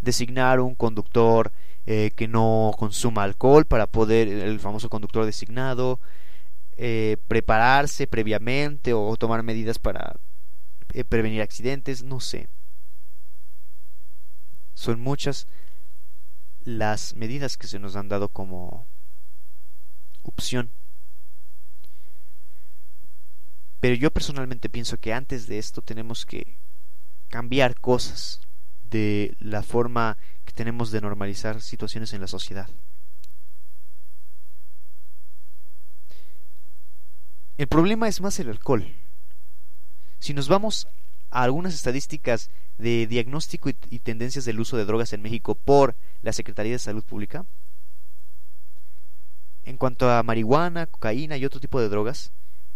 Designar 0.00 0.60
un 0.60 0.74
conductor 0.74 1.52
eh, 1.86 2.12
que 2.16 2.28
no 2.28 2.72
consuma 2.78 3.24
alcohol 3.24 3.66
para 3.66 3.86
poder, 3.86 4.28
el 4.28 4.60
famoso 4.60 4.88
conductor 4.88 5.24
designado, 5.24 6.00
eh, 6.76 7.18
prepararse 7.28 8.06
previamente 8.06 8.94
o 8.94 9.16
tomar 9.16 9.42
medidas 9.42 9.78
para 9.78 10.16
eh, 10.92 11.04
prevenir 11.04 11.42
accidentes, 11.42 12.02
no 12.02 12.20
sé. 12.20 12.48
Son 14.74 15.00
muchas 15.00 15.46
las 16.64 17.14
medidas 17.14 17.56
que 17.56 17.66
se 17.66 17.78
nos 17.78 17.96
han 17.96 18.08
dado 18.08 18.28
como 18.28 18.86
opción. 20.22 20.70
Pero 23.80 23.94
yo 23.96 24.10
personalmente 24.10 24.70
pienso 24.70 24.96
que 24.96 25.12
antes 25.12 25.46
de 25.46 25.58
esto 25.58 25.82
tenemos 25.82 26.24
que 26.24 26.56
cambiar 27.28 27.78
cosas 27.78 28.40
de 28.88 29.36
la 29.38 29.62
forma 29.62 30.16
tenemos 30.54 30.90
de 30.90 31.00
normalizar 31.00 31.60
situaciones 31.60 32.12
en 32.12 32.20
la 32.20 32.28
sociedad. 32.28 32.68
El 37.56 37.68
problema 37.68 38.08
es 38.08 38.20
más 38.20 38.38
el 38.40 38.48
alcohol. 38.48 38.86
Si 40.18 40.34
nos 40.34 40.48
vamos 40.48 40.88
a 41.30 41.42
algunas 41.42 41.74
estadísticas 41.74 42.50
de 42.78 43.06
diagnóstico 43.06 43.68
y, 43.68 43.98
tendencias 44.00 44.44
del 44.44 44.58
uso 44.58 44.76
de 44.76 44.84
drogas 44.84 45.12
en 45.12 45.22
México 45.22 45.54
por 45.54 45.94
la 46.22 46.32
Secretaría 46.32 46.72
de 46.72 46.78
Salud 46.78 47.04
Pública, 47.04 47.44
en 49.64 49.76
cuanto 49.76 50.10
a 50.10 50.22
marihuana, 50.22 50.86
cocaína 50.86 51.36
y 51.36 51.44
otro 51.44 51.60
tipo 51.60 51.80
de 51.80 51.88
drogas, 51.88 52.32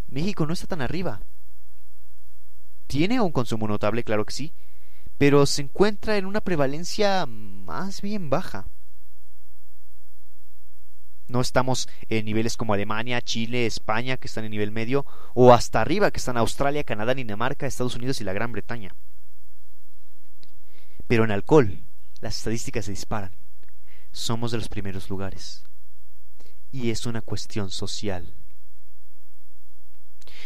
México 0.09 0.47
no 0.47 0.53
está 0.53 0.67
tan 0.67 0.81
arriba. 0.81 1.21
Tiene 2.87 3.21
un 3.21 3.33
consumo 3.33 3.69
notable, 3.69 4.05
claro 4.05 4.25
que 4.25 4.33
sí, 4.33 4.53
pero 5.18 5.44
se 5.46 5.62
encuentra 5.62 6.16
en 6.16 6.26
una 6.26 6.40
prevalencia 6.40 7.26
más 7.26 8.00
bien 8.00 8.31
baja. 8.31 8.66
No 11.26 11.42
estamos 11.42 11.88
en 12.09 12.24
niveles 12.24 12.57
como 12.57 12.72
Alemania, 12.72 13.20
Chile, 13.20 13.66
España, 13.66 14.16
que 14.16 14.28
están 14.28 14.44
en 14.44 14.52
nivel 14.52 14.70
medio, 14.70 15.04
o 15.35 15.52
hasta 15.52 15.83
arriba, 15.83 16.11
que 16.11 16.18
están 16.18 16.38
Australia, 16.38 16.85
Canadá, 16.85 17.14
Dinamarca, 17.14 17.66
Estados 17.66 17.96
Unidos 17.96 18.20
y 18.20 18.24
la 18.24 18.33
Gran 18.33 18.52
Bretaña. 18.52 18.94
Pero 21.07 21.24
en 21.24 21.33
alcohol, 21.33 21.81
las 22.20 22.38
estadísticas 22.38 22.87
se 22.87 22.92
disparan. 22.92 23.33
Somos 24.12 24.52
de 24.52 24.59
los 24.59 24.68
primeros 24.68 25.11
lugares. 25.11 25.64
Y 26.70 26.90
es 26.90 27.04
una 27.04 27.20
cuestión 27.20 27.70
social. 27.70 28.33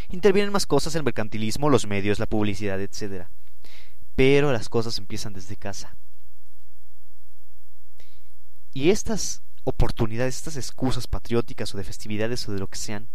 Intervienen 0.08 0.52
más 0.52 0.66
cosas 0.66 0.94
el 0.94 1.04
mercantilismo, 1.04 1.70
los 1.70 1.86
medios, 1.86 2.18
la 2.18 2.26
publicidad, 2.26 2.80
etc. 2.80 3.28
Pero 4.14 4.52
las 4.52 4.68
cosas 4.68 4.98
empiezan 4.98 5.32
desde 5.32 5.56
casa. 5.56 5.96
Y 8.74 8.90
estas 8.90 9.42
oportunidades, 9.64 10.36
estas 10.36 10.56
excusas 10.56 11.06
patrióticas 11.06 11.74
o 11.74 11.78
de 11.78 11.84
festividades 11.84 12.48
o 12.48 12.52
de 12.52 12.58
lo 12.58 12.68
que 12.68 12.78
sean, 12.78 13.08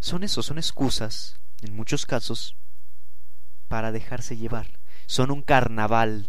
son 0.00 0.24
eso, 0.24 0.42
son 0.42 0.58
excusas, 0.58 1.38
en 1.62 1.74
muchos 1.74 2.06
casos, 2.06 2.56
para 3.68 3.92
dejarse 3.92 4.36
llevar. 4.36 4.66
Son 5.06 5.30
un 5.30 5.42
carnaval 5.42 6.28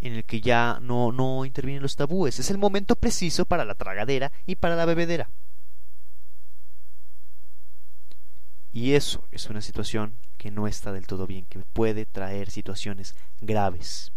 en 0.00 0.14
el 0.14 0.24
que 0.24 0.40
ya 0.40 0.78
no, 0.80 1.12
no 1.12 1.44
intervienen 1.44 1.82
los 1.82 1.96
tabúes. 1.96 2.38
Es 2.38 2.50
el 2.50 2.58
momento 2.58 2.96
preciso 2.96 3.44
para 3.44 3.64
la 3.64 3.74
tragadera 3.74 4.32
y 4.46 4.56
para 4.56 4.76
la 4.76 4.84
bebedera. 4.84 5.30
Y 8.72 8.92
eso 8.94 9.24
es 9.32 9.48
una 9.48 9.60
situación 9.60 10.14
que 10.36 10.50
no 10.50 10.66
está 10.66 10.92
del 10.92 11.06
todo 11.06 11.26
bien, 11.26 11.46
que 11.46 11.60
puede 11.72 12.06
traer 12.06 12.50
situaciones 12.50 13.14
graves. 13.40 14.12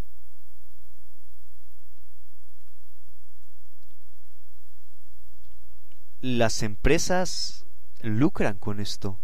Las 6.20 6.62
empresas 6.62 7.66
lucran 8.02 8.58
con 8.58 8.80
esto. 8.80 9.20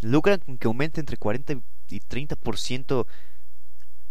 Lucran 0.00 0.40
con 0.40 0.58
que 0.58 0.68
aumente 0.68 1.00
entre 1.00 1.16
40 1.16 1.54
y 1.88 2.00
30% 2.00 3.06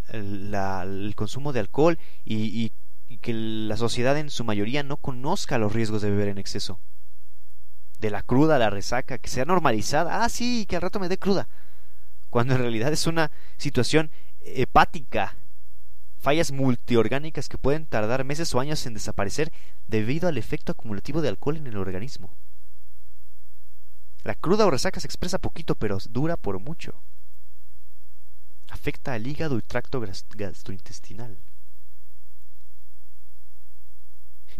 el, 0.09 0.53
el 0.53 1.15
consumo 1.15 1.53
de 1.53 1.61
alcohol 1.61 1.97
y 2.25 2.71
que 3.21 3.33
la 3.33 3.77
sociedad 3.77 4.17
en 4.17 4.29
su 4.29 4.43
mayoría 4.43 4.83
no 4.83 4.97
conozca 4.97 5.57
los 5.57 5.71
riesgos 5.71 6.01
de 6.01 6.11
beber 6.11 6.27
en 6.27 6.39
exceso 6.39 6.79
de 7.99 8.09
la 8.09 8.21
cruda, 8.21 8.59
la 8.59 8.69
resaca, 8.69 9.17
que 9.17 9.29
sea 9.29 9.45
normalizada. 9.45 10.23
Ah, 10.23 10.29
sí, 10.29 10.65
que 10.67 10.75
al 10.75 10.81
rato 10.81 10.99
me 10.99 11.09
dé 11.09 11.17
cruda. 11.17 11.47
Cuando 12.29 12.55
en 12.55 12.61
realidad 12.61 12.91
es 12.91 13.07
una 13.07 13.31
situación 13.57 14.11
hepática. 14.41 15.35
Fallas 16.19 16.51
multiorgánicas 16.51 17.47
que 17.47 17.57
pueden 17.57 17.85
tardar 17.85 18.23
meses 18.23 18.53
o 18.53 18.59
años 18.59 18.85
en 18.85 18.93
desaparecer 18.93 19.51
debido 19.87 20.27
al 20.27 20.37
efecto 20.37 20.71
acumulativo 20.71 21.21
de 21.21 21.29
alcohol 21.29 21.57
en 21.57 21.67
el 21.67 21.77
organismo. 21.77 22.31
La 24.23 24.35
cruda 24.35 24.65
o 24.65 24.71
resaca 24.71 24.99
se 24.99 25.07
expresa 25.07 25.37
poquito, 25.37 25.75
pero 25.75 25.99
dura 26.09 26.35
por 26.35 26.59
mucho. 26.59 26.95
Afecta 28.69 29.13
al 29.13 29.25
hígado 29.25 29.57
y 29.57 29.61
tracto 29.61 30.01
gastrointestinal. 30.35 31.37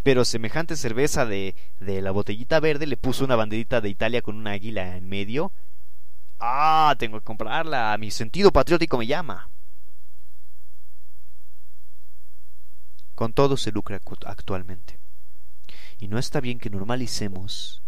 Pero 0.08 0.24
semejante 0.24 0.78
cerveza 0.78 1.26
de, 1.26 1.54
de 1.82 2.02
la 2.02 2.12
botellita 2.12 2.62
verde 2.62 2.88
le 2.88 2.96
puso 2.96 3.26
una 3.26 3.36
banderita 3.36 3.82
de 3.82 3.90
Italia 3.90 4.22
con 4.22 4.38
una 4.38 4.52
águila 4.52 4.96
en 4.96 5.10
medio. 5.10 5.52
Ah, 6.40 6.96
tengo 6.98 7.20
que 7.20 7.26
comprarla, 7.26 7.98
mi 7.98 8.10
sentido 8.10 8.54
patriótico 8.54 8.98
me 8.98 9.06
llama. 9.06 9.50
Con 13.16 13.34
todo 13.34 13.58
se 13.58 13.74
lucra 13.74 14.00
actualmente. 14.24 14.98
Y 16.00 16.08
no 16.08 16.18
está 16.18 16.40
bien 16.40 16.58
que 16.58 16.70
normalicemos 16.70 17.82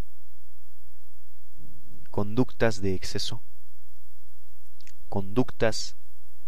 conductas 2.12 2.82
de 2.82 2.96
exceso, 2.96 3.42
conductas 5.08 5.96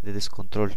de 0.01 0.11
descontrol. 0.11 0.75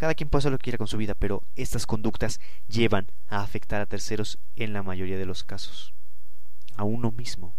Cada 0.00 0.14
quien 0.14 0.30
puede 0.30 0.40
hacer 0.40 0.52
lo 0.52 0.56
que 0.56 0.62
quiera 0.62 0.78
con 0.78 0.86
su 0.86 0.96
vida, 0.96 1.12
pero 1.12 1.42
estas 1.56 1.84
conductas 1.84 2.40
llevan 2.68 3.08
a 3.28 3.42
afectar 3.42 3.82
a 3.82 3.86
terceros 3.86 4.38
en 4.56 4.72
la 4.72 4.82
mayoría 4.82 5.18
de 5.18 5.26
los 5.26 5.44
casos, 5.44 5.92
a 6.74 6.84
uno 6.84 7.12
mismo. 7.12 7.54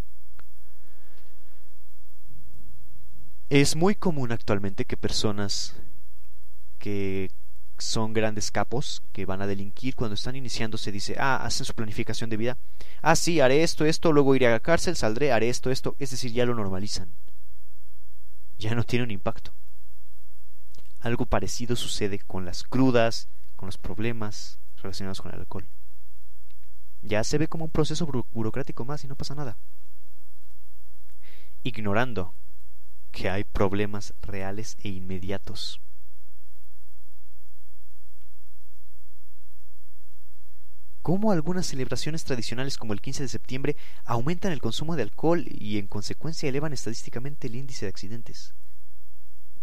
Es 3.48 3.76
muy 3.76 3.94
común 3.94 4.32
actualmente 4.32 4.86
que 4.86 4.96
personas 4.96 5.76
que 6.80 7.30
son 7.78 8.12
grandes 8.12 8.50
capos, 8.50 9.04
que 9.12 9.24
van 9.24 9.40
a 9.40 9.46
delinquir, 9.46 9.94
cuando 9.94 10.16
están 10.16 10.34
iniciando 10.34 10.78
se 10.78 10.90
dice, 10.90 11.14
ah, 11.20 11.44
hacen 11.44 11.64
su 11.64 11.74
planificación 11.74 12.28
de 12.28 12.38
vida, 12.38 12.58
ah, 13.02 13.14
sí, 13.14 13.38
haré 13.38 13.62
esto, 13.62 13.84
esto, 13.84 14.10
luego 14.10 14.34
iré 14.34 14.48
a 14.48 14.50
la 14.50 14.58
cárcel, 14.58 14.96
saldré, 14.96 15.30
haré 15.30 15.48
esto, 15.48 15.70
esto, 15.70 15.94
es 16.00 16.10
decir, 16.10 16.32
ya 16.32 16.44
lo 16.44 16.56
normalizan. 16.56 17.12
Ya 18.58 18.74
no 18.74 18.82
tiene 18.82 19.04
un 19.04 19.12
impacto. 19.12 19.52
Algo 21.02 21.26
parecido 21.26 21.76
sucede 21.76 22.20
con 22.20 22.44
las 22.44 22.62
crudas, 22.62 23.28
con 23.56 23.66
los 23.66 23.76
problemas 23.76 24.58
relacionados 24.80 25.20
con 25.20 25.32
el 25.32 25.40
alcohol. 25.40 25.66
Ya 27.02 27.24
se 27.24 27.38
ve 27.38 27.48
como 27.48 27.64
un 27.64 27.70
proceso 27.70 28.06
burocrático 28.32 28.84
más 28.84 29.02
y 29.04 29.08
no 29.08 29.16
pasa 29.16 29.34
nada. 29.34 29.56
Ignorando 31.64 32.34
que 33.10 33.28
hay 33.28 33.42
problemas 33.44 34.14
reales 34.22 34.76
e 34.82 34.88
inmediatos. 34.88 35.80
cómo 41.02 41.32
algunas 41.32 41.66
celebraciones 41.66 42.22
tradicionales 42.22 42.78
como 42.78 42.92
el 42.92 43.00
15 43.00 43.24
de 43.24 43.28
septiembre 43.28 43.76
aumentan 44.04 44.52
el 44.52 44.60
consumo 44.60 44.94
de 44.94 45.02
alcohol 45.02 45.44
y 45.48 45.78
en 45.78 45.88
consecuencia 45.88 46.48
elevan 46.48 46.72
estadísticamente 46.72 47.48
el 47.48 47.56
índice 47.56 47.86
de 47.86 47.90
accidentes. 47.90 48.54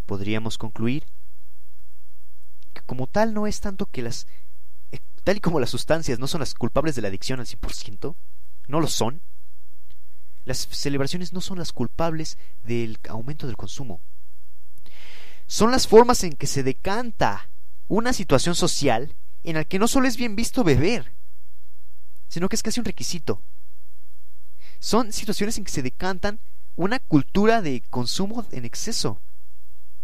Podríamos 0.06 0.58
concluir 0.58 1.06
como 2.86 3.08
tal 3.08 3.34
no 3.34 3.48
es 3.48 3.60
tanto 3.62 3.86
que 3.86 4.02
las... 4.02 4.28
Eh, 4.92 5.00
tal 5.24 5.38
y 5.38 5.40
como 5.40 5.60
las 5.60 5.70
sustancias 5.70 6.20
no 6.20 6.28
son 6.28 6.40
las 6.40 6.54
culpables 6.54 6.96
de 6.96 7.02
la 7.02 7.08
adicción 7.08 7.40
al 7.40 7.46
100%, 7.46 8.16
no 8.68 8.80
lo 8.80 8.88
son, 8.88 9.22
las 10.46 10.58
celebraciones 10.58 11.34
no 11.34 11.42
son 11.42 11.60
las 11.60 11.74
culpables 11.74 12.38
del 12.64 12.98
aumento 13.10 13.48
del 13.48 13.58
consumo. 13.58 14.02
Son 15.48 15.72
las 15.72 15.88
formas 15.88 16.24
en 16.24 16.34
que 16.34 16.48
se 16.48 16.64
decanta 16.64 17.50
una 17.88 18.14
situación 18.14 18.56
social 18.56 19.16
en 19.44 19.56
la 19.56 19.66
que 19.66 19.80
no 19.80 19.88
solo 19.88 20.08
es 20.08 20.18
bien 20.18 20.36
visto 20.36 20.64
beber, 20.64 21.12
sino 22.28 22.50
que 22.50 22.56
es 22.56 22.64
casi 22.64 22.80
un 22.80 22.86
requisito. 22.86 23.42
Son 24.80 25.12
situaciones 25.12 25.58
en 25.58 25.66
que 25.66 25.72
se 25.72 25.84
decantan 25.84 26.40
una 26.76 27.00
cultura 27.00 27.62
de 27.62 27.82
consumo 27.90 28.46
en 28.52 28.66
exceso. 28.66 29.20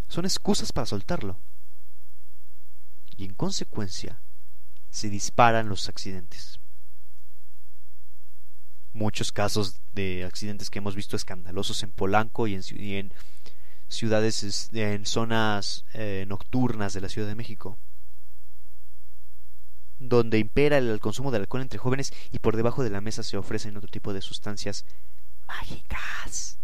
Son 0.08 0.26
excusas 0.26 0.72
para 0.72 0.86
soltarlo 0.86 1.40
y 3.18 3.26
en 3.26 3.34
consecuencia 3.34 4.20
se 4.90 5.10
disparan 5.10 5.70
los 5.70 5.90
accidentes. 5.90 6.60
Muchos 8.94 9.32
casos 9.32 9.82
de 9.94 10.24
accidentes 10.24 10.70
que 10.70 10.80
hemos 10.80 10.96
visto 10.96 11.16
escandalosos 11.16 11.84
en 11.84 11.92
Polanco 11.92 12.48
y 12.48 12.56
en, 12.56 13.12
ciudades, 13.90 14.70
en 14.74 15.06
zonas 15.06 15.86
eh, 15.94 16.26
nocturnas 16.28 16.94
de 16.94 17.02
la 17.02 17.10
Ciudad 17.10 17.28
de 17.28 17.36
México, 17.36 17.78
donde 20.00 20.40
impera 20.40 20.78
el 20.78 21.00
consumo 21.02 21.32
de 21.32 21.38
alcohol 21.38 21.62
entre 21.62 21.80
jóvenes 21.80 22.14
y 22.32 22.40
por 22.40 22.56
debajo 22.56 22.84
de 22.84 22.90
la 22.90 23.02
mesa 23.02 23.24
se 23.24 23.38
ofrecen 23.38 23.76
otro 23.76 23.90
tipo 23.90 24.14
de 24.14 24.22
sustancias 24.22 24.86
mágicas. 25.46 26.58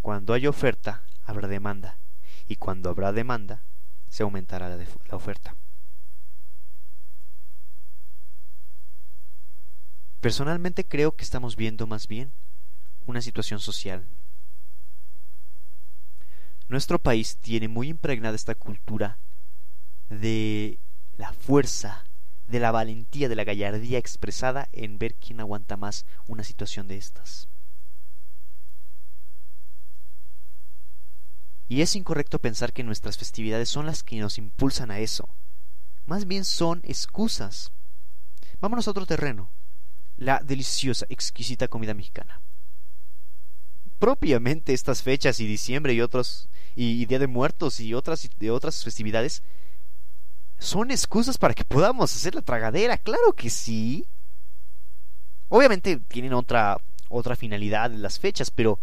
Cuando 0.00 0.34
hay 0.34 0.48
oferta, 0.48 1.04
habrá 1.24 1.46
demanda 1.46 1.96
y 2.52 2.56
cuando 2.56 2.90
habrá 2.90 3.12
demanda, 3.12 3.62
se 4.08 4.22
aumentará 4.22 4.68
la, 4.68 5.16
oferta. 5.16 5.56
Personalmente 10.20 10.84
creo 10.84 11.16
que 11.16 11.24
estamos 11.24 11.56
viendo 11.56 11.86
más 11.86 12.06
bien 12.08 12.30
una 13.06 13.22
situación 13.22 13.58
social. 13.58 14.04
Nuestro 16.68 16.98
país 16.98 17.38
tiene 17.38 17.68
muy 17.68 17.88
impregnada 17.88 18.36
esta 18.36 18.54
cultura 18.54 19.16
de 20.10 20.78
la 21.16 21.32
fuerza, 21.32 22.04
de 22.48 22.60
la 22.60 22.70
valentía, 22.70 23.30
de 23.30 23.36
la 23.36 23.44
gallardía 23.44 23.96
expresada 23.96 24.68
en 24.72 24.98
ver 24.98 25.14
quién 25.14 25.40
aguanta 25.40 25.78
más 25.78 26.04
una 26.26 26.44
situación 26.44 26.86
de 26.86 26.98
estas. 26.98 27.48
Y 31.68 31.80
es 31.80 31.96
incorrecto 31.96 32.38
pensar 32.38 32.72
que 32.72 32.82
nuestras 32.82 33.16
festividades 33.16 33.68
son 33.68 33.86
las 33.86 34.02
que 34.02 34.18
nos 34.18 34.38
impulsan 34.38 34.90
a 34.90 34.98
eso. 34.98 35.28
Más 36.06 36.26
bien 36.26 36.44
son 36.44 36.80
excusas. 36.84 37.72
Vámonos 38.60 38.86
a 38.86 38.90
otro 38.90 39.06
terreno. 39.06 39.50
La 40.16 40.40
deliciosa, 40.40 41.06
exquisita 41.08 41.68
comida 41.68 41.94
mexicana. 41.94 42.40
Propiamente 43.98 44.72
estas 44.72 45.02
fechas 45.02 45.40
y 45.40 45.46
diciembre 45.46 45.94
y 45.94 46.00
otros 46.00 46.48
y, 46.74 47.04
Día 47.06 47.18
de 47.18 47.26
Muertos 47.26 47.80
y 47.80 47.94
otras 47.94 48.28
de 48.38 48.50
otras 48.50 48.82
festividades 48.82 49.42
son 50.58 50.90
excusas 50.90 51.38
para 51.38 51.54
que 51.54 51.64
podamos 51.64 52.14
hacer 52.14 52.34
la 52.34 52.42
tragadera, 52.42 52.98
claro 52.98 53.32
que 53.32 53.50
sí. 53.50 54.06
Obviamente 55.48 55.96
tienen 55.96 56.32
otra 56.32 56.78
otra 57.08 57.36
finalidad 57.36 57.90
las 57.90 58.18
fechas, 58.18 58.50
pero 58.50 58.78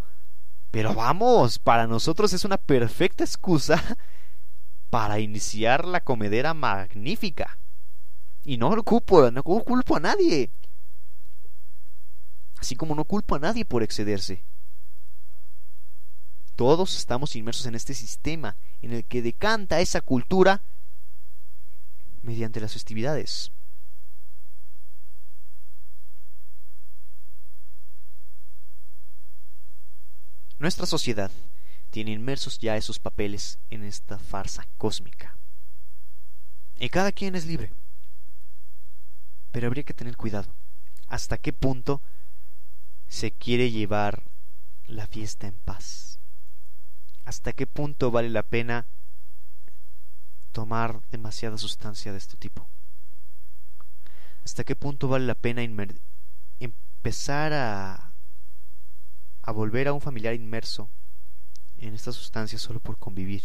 pero 0.71 0.93
vamos, 0.93 1.57
para 1.57 1.87
nosotros 1.87 2.33
es 2.33 2.45
una 2.45 2.57
perfecta 2.57 3.23
excusa 3.23 3.81
para 4.89 5.19
iniciar 5.19 5.85
la 5.85 6.01
comedera 6.01 6.53
magnífica. 6.53 7.57
Y 8.43 8.57
no 8.57 8.75
lo 8.75 8.83
culpo, 8.83 9.31
no 9.31 9.43
culpo 9.43 9.95
a 9.95 9.99
nadie. 9.99 10.51
Así 12.59 12.75
como 12.75 12.95
no 12.95 13.05
culpo 13.05 13.35
a 13.35 13.39
nadie 13.39 13.65
por 13.65 13.83
excederse. 13.83 14.43
Todos 16.55 16.97
estamos 16.97 17.35
inmersos 17.35 17.65
en 17.67 17.75
este 17.75 17.93
sistema 17.93 18.57
en 18.81 18.93
el 18.93 19.05
que 19.05 19.21
decanta 19.21 19.79
esa 19.79 20.01
cultura 20.01 20.61
mediante 22.21 22.59
las 22.59 22.73
festividades. 22.73 23.51
Nuestra 30.59 30.85
sociedad 30.85 31.31
tiene 31.89 32.11
inmersos 32.11 32.59
ya 32.59 32.75
esos 32.75 32.99
papeles 32.99 33.59
en 33.69 33.83
esta 33.83 34.19
farsa 34.19 34.67
cósmica. 34.77 35.37
Y 36.77 36.89
cada 36.89 37.13
quien 37.13 37.35
es 37.35 37.45
libre. 37.45 37.71
Pero 39.51 39.67
habría 39.67 39.83
que 39.83 39.93
tener 39.93 40.17
cuidado. 40.17 40.53
¿Hasta 41.07 41.37
qué 41.37 41.53
punto 41.53 42.01
se 43.07 43.31
quiere 43.31 43.71
llevar 43.71 44.23
la 44.85 45.07
fiesta 45.07 45.47
en 45.47 45.55
paz? 45.55 46.19
¿Hasta 47.23 47.53
qué 47.53 47.65
punto 47.65 48.11
vale 48.11 48.29
la 48.29 48.43
pena 48.43 48.85
tomar 50.51 51.01
demasiada 51.09 51.57
sustancia 51.57 52.11
de 52.11 52.17
este 52.17 52.35
tipo? 52.37 52.67
¿Hasta 54.43 54.63
qué 54.63 54.75
punto 54.75 55.07
vale 55.07 55.25
la 55.25 55.35
pena 55.35 55.61
empezar 56.59 57.53
a, 57.53 58.08
a 59.49 59.51
volver 59.51 59.87
a 59.87 59.93
un 59.93 60.01
familiar 60.01 60.33
inmerso 60.33 60.89
en 61.77 61.93
esta 61.93 62.11
sustancia 62.11 62.57
solo 62.57 62.79
por 62.79 62.97
convivir? 62.97 63.43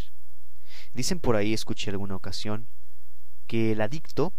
Dicen 0.92 1.18
por 1.18 1.36
ahí, 1.36 1.52
escuché 1.52 1.90
alguna 1.90 2.16
ocasión, 2.16 2.66
que 3.46 3.72
el 3.72 3.80
adicto, 3.80 4.32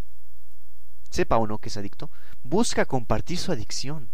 sepa 1.09 1.37
o 1.37 1.47
no 1.47 1.57
que 1.57 1.69
es 1.69 1.77
adicto, 1.77 2.09
busca 2.43 2.85
compartir 2.85 3.37
su 3.37 3.51
adicción. 3.51 4.09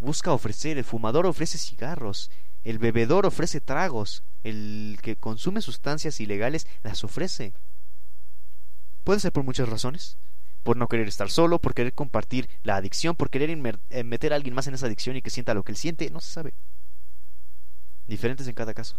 Busca 0.00 0.32
ofrecer, 0.32 0.78
el 0.78 0.84
fumador 0.84 1.26
ofrece 1.26 1.58
cigarros, 1.58 2.30
el 2.64 2.78
bebedor 2.78 3.26
ofrece 3.26 3.60
tragos, 3.60 4.22
el 4.44 4.98
que 5.02 5.16
consume 5.16 5.60
sustancias 5.60 6.20
ilegales 6.20 6.66
las 6.82 7.04
ofrece. 7.04 7.52
Puede 9.04 9.20
ser 9.20 9.32
por 9.32 9.44
muchas 9.44 9.68
razones. 9.68 10.16
Por 10.62 10.76
no 10.76 10.88
querer 10.88 11.08
estar 11.08 11.30
solo, 11.30 11.58
por 11.58 11.74
querer 11.74 11.94
compartir 11.94 12.48
la 12.64 12.76
adicción, 12.76 13.16
por 13.16 13.30
querer 13.30 13.50
eh, 13.50 14.04
meter 14.04 14.32
a 14.32 14.36
alguien 14.36 14.54
más 14.54 14.66
en 14.66 14.74
esa 14.74 14.86
adicción 14.86 15.16
y 15.16 15.22
que 15.22 15.30
sienta 15.30 15.54
lo 15.54 15.62
que 15.62 15.72
él 15.72 15.78
siente, 15.78 16.10
no 16.10 16.20
se 16.20 16.30
sabe. 16.30 16.52
Diferentes 18.06 18.46
en 18.46 18.54
cada 18.54 18.74
caso. 18.74 18.96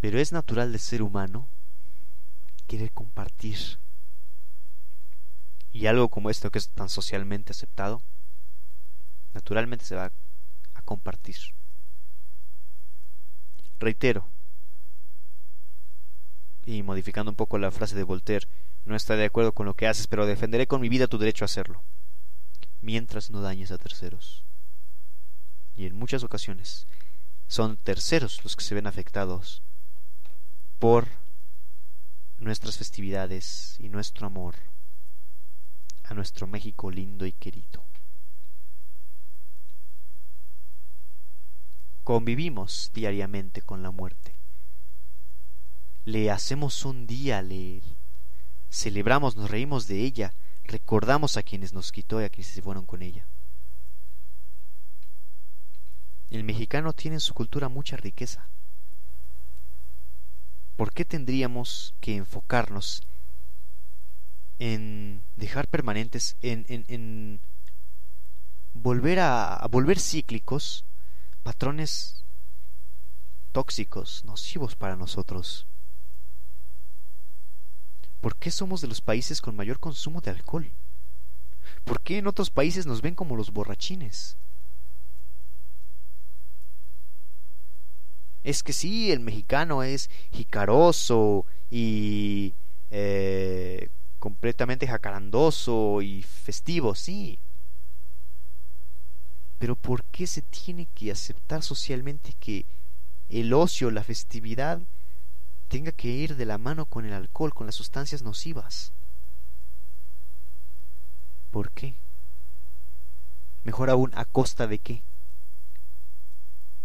Pero 0.00 0.18
es 0.18 0.32
natural 0.32 0.72
del 0.72 0.80
ser 0.80 1.02
humano 1.02 1.46
querer 2.66 2.92
compartir. 2.92 3.58
Y 5.72 5.86
algo 5.86 6.08
como 6.08 6.30
esto 6.30 6.50
que 6.50 6.58
es 6.58 6.68
tan 6.68 6.88
socialmente 6.88 7.52
aceptado, 7.52 8.02
naturalmente 9.34 9.84
se 9.84 9.96
va 9.96 10.12
a 10.74 10.82
compartir. 10.82 11.36
Reitero, 13.80 14.26
y 16.68 16.82
modificando 16.82 17.30
un 17.30 17.34
poco 17.34 17.56
la 17.56 17.70
frase 17.70 17.96
de 17.96 18.02
Voltaire, 18.02 18.46
no 18.84 18.94
estoy 18.94 19.16
de 19.16 19.24
acuerdo 19.24 19.52
con 19.52 19.64
lo 19.64 19.72
que 19.72 19.86
haces, 19.86 20.06
pero 20.06 20.26
defenderé 20.26 20.66
con 20.66 20.82
mi 20.82 20.90
vida 20.90 21.06
tu 21.06 21.16
derecho 21.16 21.44
a 21.44 21.46
hacerlo, 21.46 21.82
mientras 22.82 23.30
no 23.30 23.40
dañes 23.40 23.70
a 23.70 23.78
terceros. 23.78 24.44
Y 25.78 25.86
en 25.86 25.96
muchas 25.96 26.24
ocasiones 26.24 26.86
son 27.46 27.78
terceros 27.78 28.44
los 28.44 28.54
que 28.54 28.64
se 28.64 28.74
ven 28.74 28.86
afectados 28.86 29.62
por 30.78 31.08
nuestras 32.38 32.76
festividades 32.76 33.76
y 33.80 33.88
nuestro 33.88 34.26
amor 34.26 34.54
a 36.04 36.12
nuestro 36.12 36.46
México 36.46 36.90
lindo 36.90 37.24
y 37.24 37.32
querido. 37.32 37.82
Convivimos 42.04 42.90
diariamente 42.92 43.62
con 43.62 43.82
la 43.82 43.90
muerte. 43.90 44.37
Le 46.08 46.30
hacemos 46.30 46.84
un 46.84 47.06
día, 47.06 47.42
le 47.42 47.82
celebramos, 48.70 49.36
nos 49.36 49.50
reímos 49.50 49.86
de 49.86 50.04
ella, 50.04 50.32
recordamos 50.64 51.36
a 51.36 51.42
quienes 51.42 51.72
nos 51.72 51.92
quitó 51.92 52.20
y 52.20 52.24
a 52.24 52.30
quienes 52.30 52.52
se 52.52 52.62
fueron 52.62 52.86
con 52.86 53.02
ella. 53.02 53.26
El 56.30 56.44
mexicano 56.44 56.92
tiene 56.92 57.16
en 57.16 57.20
su 57.20 57.34
cultura 57.34 57.68
mucha 57.68 57.96
riqueza 57.96 58.48
¿por 60.78 60.92
qué 60.92 61.04
tendríamos 61.04 61.92
que 62.00 62.14
enfocarnos 62.14 63.02
en 64.60 65.22
dejar 65.34 65.66
permanentes, 65.66 66.36
en, 66.40 66.64
en, 66.68 67.40
volver 68.74 69.18
a, 69.18 69.66
volver 69.72 69.98
cíclicos 69.98 70.84
patrones 71.42 72.22
tóxicos, 73.50 74.24
nocivos 74.24 74.76
para 74.76 74.94
nosotros? 74.94 75.66
¿Por 78.20 78.36
qué 78.36 78.50
somos 78.50 78.80
de 78.80 78.88
los 78.88 79.00
países 79.00 79.40
con 79.40 79.56
mayor 79.56 79.78
consumo 79.78 80.20
de 80.20 80.30
alcohol? 80.30 80.70
¿Por 81.84 82.00
qué 82.00 82.18
en 82.18 82.26
otros 82.26 82.50
países 82.50 82.86
nos 82.86 83.00
ven 83.00 83.14
como 83.14 83.36
los 83.36 83.52
borrachines? 83.52 84.36
Es 88.44 88.62
que 88.62 88.72
sí, 88.72 89.12
el 89.12 89.20
mexicano 89.20 89.82
es 89.82 90.10
jicaroso 90.32 91.44
y 91.70 92.54
eh, 92.90 93.88
completamente 94.18 94.86
jacarandoso 94.86 96.02
y 96.02 96.22
festivo, 96.22 96.94
sí. 96.94 97.38
Pero 99.58 99.76
¿por 99.76 100.04
qué 100.04 100.26
se 100.26 100.42
tiene 100.42 100.86
que 100.94 101.10
aceptar 101.10 101.62
socialmente 101.62 102.32
que 102.40 102.64
el 103.28 103.52
ocio, 103.52 103.90
la 103.90 104.04
festividad, 104.04 104.80
tenga 105.68 105.92
que 105.92 106.08
ir 106.08 106.36
de 106.36 106.46
la 106.46 106.58
mano 106.58 106.86
con 106.86 107.04
el 107.04 107.12
alcohol, 107.12 107.54
con 107.54 107.66
las 107.66 107.74
sustancias 107.74 108.22
nocivas? 108.22 108.92
¿Por 111.50 111.70
qué? 111.70 111.94
Mejor 113.64 113.90
aún, 113.90 114.12
¿a 114.14 114.24
costa 114.24 114.66
de 114.66 114.78
qué? 114.78 115.02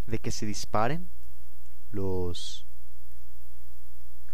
¿De 0.07 0.19
que 0.19 0.31
se 0.31 0.45
disparen? 0.45 1.09
los 1.93 2.65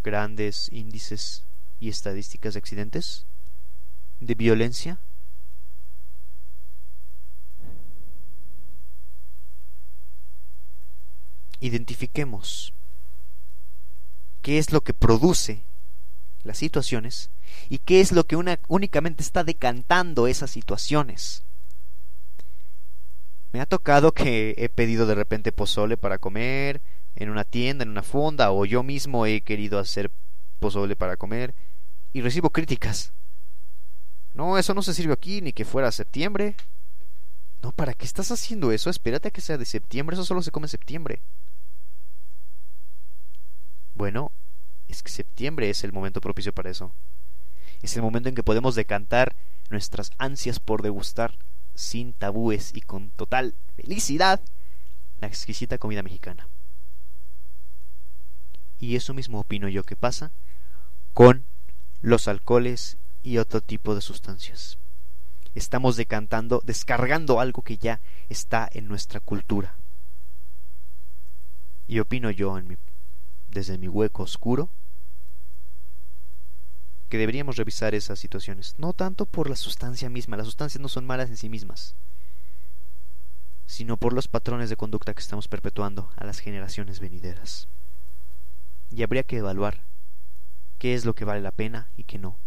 grandes 0.02 0.70
índices 0.72 1.44
y 1.80 1.90
estadísticas 1.90 2.54
de 2.54 2.60
accidentes, 2.60 3.26
de 4.22 4.34
violencia. 4.34 4.98
Identifiquemos 11.60 12.74
qué 14.50 14.58
es 14.58 14.72
lo 14.72 14.82
que 14.82 14.96
produce 14.96 15.62
las 16.42 16.58
situaciones 16.58 17.30
y 17.70 17.78
qué 17.78 18.02
es 18.02 18.12
lo 18.12 18.24
que 18.24 18.36
únicamente 18.68 19.22
está 19.22 19.44
decantando 19.44 20.26
esas 20.26 20.50
situaciones. 20.50 21.44
Me 23.54 23.62
ha 23.62 23.68
tocado 23.68 24.12
que 24.12 24.56
he 24.58 24.68
pedido 24.68 25.06
de 25.06 25.14
repente 25.14 25.52
pozole 25.52 25.98
para 25.98 26.18
comer, 26.18 26.82
en 27.16 27.30
una 27.30 27.44
tienda, 27.44 27.84
en 27.84 27.90
una 27.90 28.02
fonda, 28.02 28.52
o 28.52 28.66
yo 28.66 28.82
mismo 28.82 29.28
he 29.28 29.42
querido 29.42 29.78
hacer 29.78 30.10
pozole 30.58 30.96
para 30.96 31.16
comer 31.16 31.54
y 32.12 32.22
recibo 32.22 32.50
críticas. 32.50 33.14
No, 34.34 34.58
eso 34.58 34.74
no 34.74 34.82
se 34.82 34.96
sirve 34.96 35.14
aquí, 35.14 35.42
ni 35.42 35.54
que 35.54 35.64
fuera 35.64 35.92
septiembre. 35.92 36.56
No, 37.62 37.72
¿para 37.72 37.94
qué 37.94 38.06
estás 38.06 38.32
haciendo 38.32 38.72
eso? 38.72 38.90
Espérate 38.90 39.28
a 39.28 39.32
que 39.32 39.42
sea 39.42 39.60
de 39.60 39.66
septiembre, 39.66 40.16
eso 40.16 40.26
solo 40.26 40.42
se 40.42 40.50
come 40.50 40.66
en 40.66 40.70
septiembre. 40.70 41.22
Bueno, 44.00 44.32
es 44.88 45.04
que 45.04 45.12
septiembre 45.12 45.70
es 45.70 45.84
el 45.84 45.92
momento 45.92 46.22
propicio 46.22 46.54
para 46.54 46.70
eso. 46.70 46.94
Es 47.82 47.98
el 47.98 48.02
momento 48.02 48.30
en 48.30 48.36
que 48.36 48.44
podemos 48.44 48.74
decantar 48.74 49.36
nuestras 49.70 50.12
ansias 50.18 50.62
por 50.62 50.84
degustar 50.84 51.34
sin 51.76 52.14
tabúes 52.14 52.74
y 52.74 52.80
con 52.80 53.10
total 53.10 53.56
felicidad 53.76 54.40
la 55.20 55.28
exquisita 55.28 55.78
comida 55.78 56.02
mexicana. 56.02 56.48
Y 58.80 58.96
eso 58.96 59.14
mismo 59.14 59.42
opino 59.42 59.68
yo 59.68 59.84
que 59.84 59.98
pasa 59.98 60.32
con 61.14 61.44
los 62.02 62.30
alcoholes 62.30 62.96
y 63.22 63.38
otro 63.38 63.60
tipo 63.60 63.96
de 63.96 64.02
sustancias. 64.02 64.78
Estamos 65.56 65.98
decantando, 65.98 66.62
descargando 66.64 67.42
algo 67.42 67.64
que 67.64 67.78
ya 67.78 68.00
está 68.30 68.70
en 68.72 68.88
nuestra 68.88 69.20
cultura. 69.20 69.76
Y 71.86 72.00
opino 72.00 72.32
yo 72.32 72.58
en 72.58 72.66
mi, 72.70 72.78
desde 73.50 73.78
mi 73.78 73.88
hueco 73.88 74.24
oscuro 74.24 74.70
que 77.10 77.18
deberíamos 77.18 77.58
revisar 77.58 77.96
esas 77.96 78.20
situaciones, 78.20 78.76
no 78.78 78.94
tanto 78.94 79.26
por 79.26 79.50
la 79.50 79.56
sustancia 79.56 80.10
misma, 80.10 80.38
las 80.38 80.46
sustancias 80.46 80.80
no 80.80 80.90
son 80.90 81.08
malas 81.08 81.30
en 81.30 81.38
sí 81.38 81.50
mismas, 81.50 81.96
sino 83.66 83.98
por 83.98 84.14
los 84.14 84.28
patrones 84.28 84.70
de 84.70 84.78
conducta 84.78 85.14
que 85.14 85.22
estamos 85.22 85.48
perpetuando 85.48 86.12
a 86.16 86.24
las 86.24 86.40
generaciones 86.40 87.00
venideras 87.00 87.68
y 88.92 89.04
habría 89.04 89.24
que 89.24 89.38
evaluar 89.38 89.82
qué 90.78 90.94
es 90.94 91.06
lo 91.06 91.16
que 91.16 91.26
vale 91.26 91.42
la 91.42 91.52
pena 91.52 91.90
y 91.98 92.04
qué 92.04 92.18
no. 92.18 92.38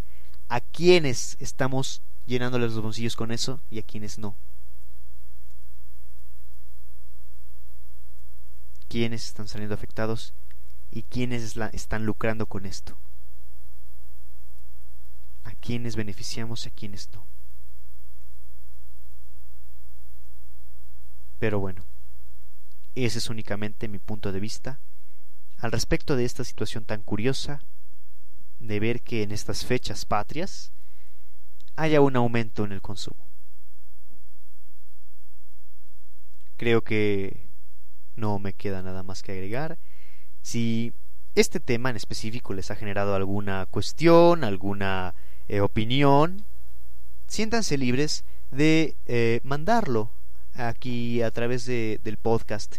A 0.49 0.61
quiénes 0.61 1.37
estamos 1.41 2.03
llenándoles 2.27 2.73
los 2.73 2.83
bolsillos 2.83 3.17
con 3.17 3.33
eso 3.33 3.61
y 3.71 3.79
a 3.79 3.83
quiénes 3.83 4.19
no. 4.19 4.37
Quiénes 8.89 9.25
están 9.27 9.49
saliendo 9.49 9.75
afectados 9.75 10.35
y 10.93 11.03
quiénes 11.05 11.57
están 11.73 12.05
lucrando 12.05 12.47
con 12.47 12.67
esto. 12.67 12.97
A 15.45 15.53
quiénes 15.53 15.97
beneficiamos 15.97 16.65
y 16.65 16.69
a 16.69 16.73
quiénes 16.73 17.09
no. 17.13 17.25
Pero 21.41 21.59
bueno, 21.59 21.83
ese 22.95 23.19
es 23.19 23.31
únicamente 23.31 23.89
mi 23.89 23.99
punto 23.99 24.31
de 24.31 24.39
vista 24.39 24.79
al 25.59 25.73
respecto 25.73 26.15
de 26.15 26.25
esta 26.25 26.45
situación 26.45 26.85
tan 26.85 27.03
curiosa 27.03 27.63
de 28.61 28.79
ver 28.79 29.01
que 29.01 29.23
en 29.23 29.33
estas 29.33 29.65
fechas 29.65 30.05
patrias 30.05 30.73
haya 31.75 32.01
un 32.01 32.17
aumento 32.17 32.65
en 32.65 32.73
el 32.73 32.83
consumo. 32.83 33.25
Creo 36.57 36.83
que 36.83 37.49
no 38.15 38.39
me 38.39 38.53
queda 38.53 38.83
nada 38.83 39.03
más 39.03 39.23
que 39.23 39.33
agregar. 39.33 39.79
Si 40.43 40.93
este 41.35 41.61
tema 41.61 41.91
en 41.91 41.97
específico 41.97 42.53
les 42.53 42.71
ha 42.71 42.77
generado 42.77 43.15
alguna 43.15 43.67
cuestión, 43.67 44.45
alguna 44.45 45.15
eh, 45.49 45.61
opinión, 45.61 46.45
siéntanse 47.27 47.79
libres 47.79 48.25
de 48.51 48.97
eh, 49.07 49.41
mandarlo 49.45 50.11
aquí 50.55 51.23
a 51.23 51.31
través 51.31 51.65
de, 51.65 52.01
del 52.05 52.19
podcast. 52.19 52.77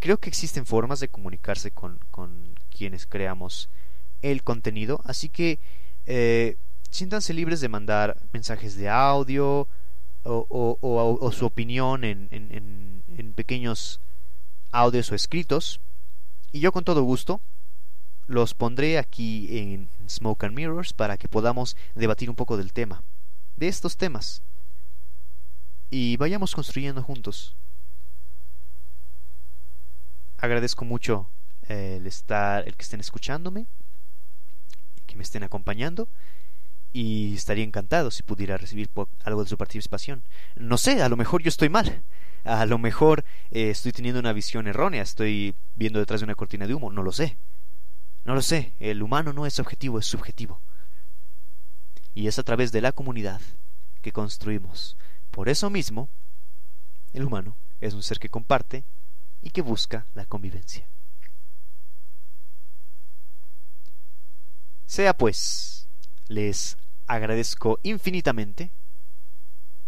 Creo 0.00 0.18
que 0.18 0.28
existen 0.28 0.66
formas 0.66 1.00
de 1.00 1.08
comunicarse 1.08 1.70
con, 1.70 1.98
con 2.10 2.54
quienes 2.76 3.06
creamos 3.06 3.70
el 4.20 4.42
contenido, 4.42 5.00
así 5.04 5.28
que 5.28 5.58
eh, 6.06 6.56
siéntanse 6.90 7.32
libres 7.32 7.60
de 7.60 7.68
mandar 7.68 8.18
mensajes 8.32 8.76
de 8.76 8.88
audio 8.88 9.68
o, 10.24 11.30
su 11.32 11.46
opinión 11.46 12.04
en, 12.04 12.28
en, 12.30 13.02
en 13.16 13.32
pequeños 13.34 14.00
audios 14.72 15.12
o 15.12 15.14
escritos. 15.14 15.80
Y 16.54 16.60
yo 16.60 16.70
con 16.70 16.84
todo 16.84 17.02
gusto 17.02 17.40
los 18.28 18.54
pondré 18.54 18.96
aquí 18.96 19.58
en 19.58 19.88
Smoke 20.08 20.44
and 20.44 20.54
Mirrors 20.54 20.92
para 20.92 21.16
que 21.16 21.26
podamos 21.26 21.76
debatir 21.96 22.30
un 22.30 22.36
poco 22.36 22.56
del 22.56 22.72
tema, 22.72 23.02
de 23.56 23.66
estos 23.66 23.96
temas. 23.96 24.40
Y 25.90 26.16
vayamos 26.16 26.54
construyendo 26.54 27.02
juntos. 27.02 27.56
Agradezco 30.38 30.84
mucho 30.84 31.28
eh, 31.68 31.96
el 31.98 32.06
estar, 32.06 32.68
el 32.68 32.76
que 32.76 32.82
estén 32.84 33.00
escuchándome, 33.00 33.66
que 35.08 35.16
me 35.16 35.24
estén 35.24 35.42
acompañando 35.42 36.06
y 36.92 37.34
estaría 37.34 37.64
encantado 37.64 38.12
si 38.12 38.22
pudiera 38.22 38.58
recibir 38.58 38.88
algo 39.24 39.42
de 39.42 39.50
su 39.50 39.58
participación. 39.58 40.22
No 40.54 40.78
sé, 40.78 41.02
a 41.02 41.08
lo 41.08 41.16
mejor 41.16 41.42
yo 41.42 41.48
estoy 41.48 41.68
mal. 41.68 42.04
A 42.44 42.66
lo 42.66 42.78
mejor 42.78 43.24
eh, 43.50 43.70
estoy 43.70 43.92
teniendo 43.92 44.20
una 44.20 44.34
visión 44.34 44.66
errónea, 44.66 45.02
estoy 45.02 45.54
viendo 45.76 45.98
detrás 45.98 46.20
de 46.20 46.24
una 46.24 46.34
cortina 46.34 46.66
de 46.66 46.74
humo, 46.74 46.92
no 46.92 47.02
lo 47.02 47.10
sé. 47.10 47.36
No 48.24 48.34
lo 48.34 48.42
sé, 48.42 48.72
el 48.80 49.02
humano 49.02 49.32
no 49.32 49.46
es 49.46 49.58
objetivo, 49.58 49.98
es 49.98 50.06
subjetivo. 50.06 50.60
Y 52.14 52.26
es 52.26 52.38
a 52.38 52.42
través 52.42 52.70
de 52.70 52.80
la 52.80 52.92
comunidad 52.92 53.40
que 54.02 54.12
construimos. 54.12 54.96
Por 55.30 55.48
eso 55.48 55.70
mismo, 55.70 56.08
el 57.12 57.24
humano 57.24 57.56
es 57.80 57.94
un 57.94 58.02
ser 58.02 58.18
que 58.18 58.28
comparte 58.28 58.84
y 59.42 59.50
que 59.50 59.62
busca 59.62 60.06
la 60.14 60.26
convivencia. 60.26 60.86
Sea 64.86 65.16
pues, 65.16 65.88
les 66.28 66.76
agradezco 67.06 67.78
infinitamente 67.82 68.70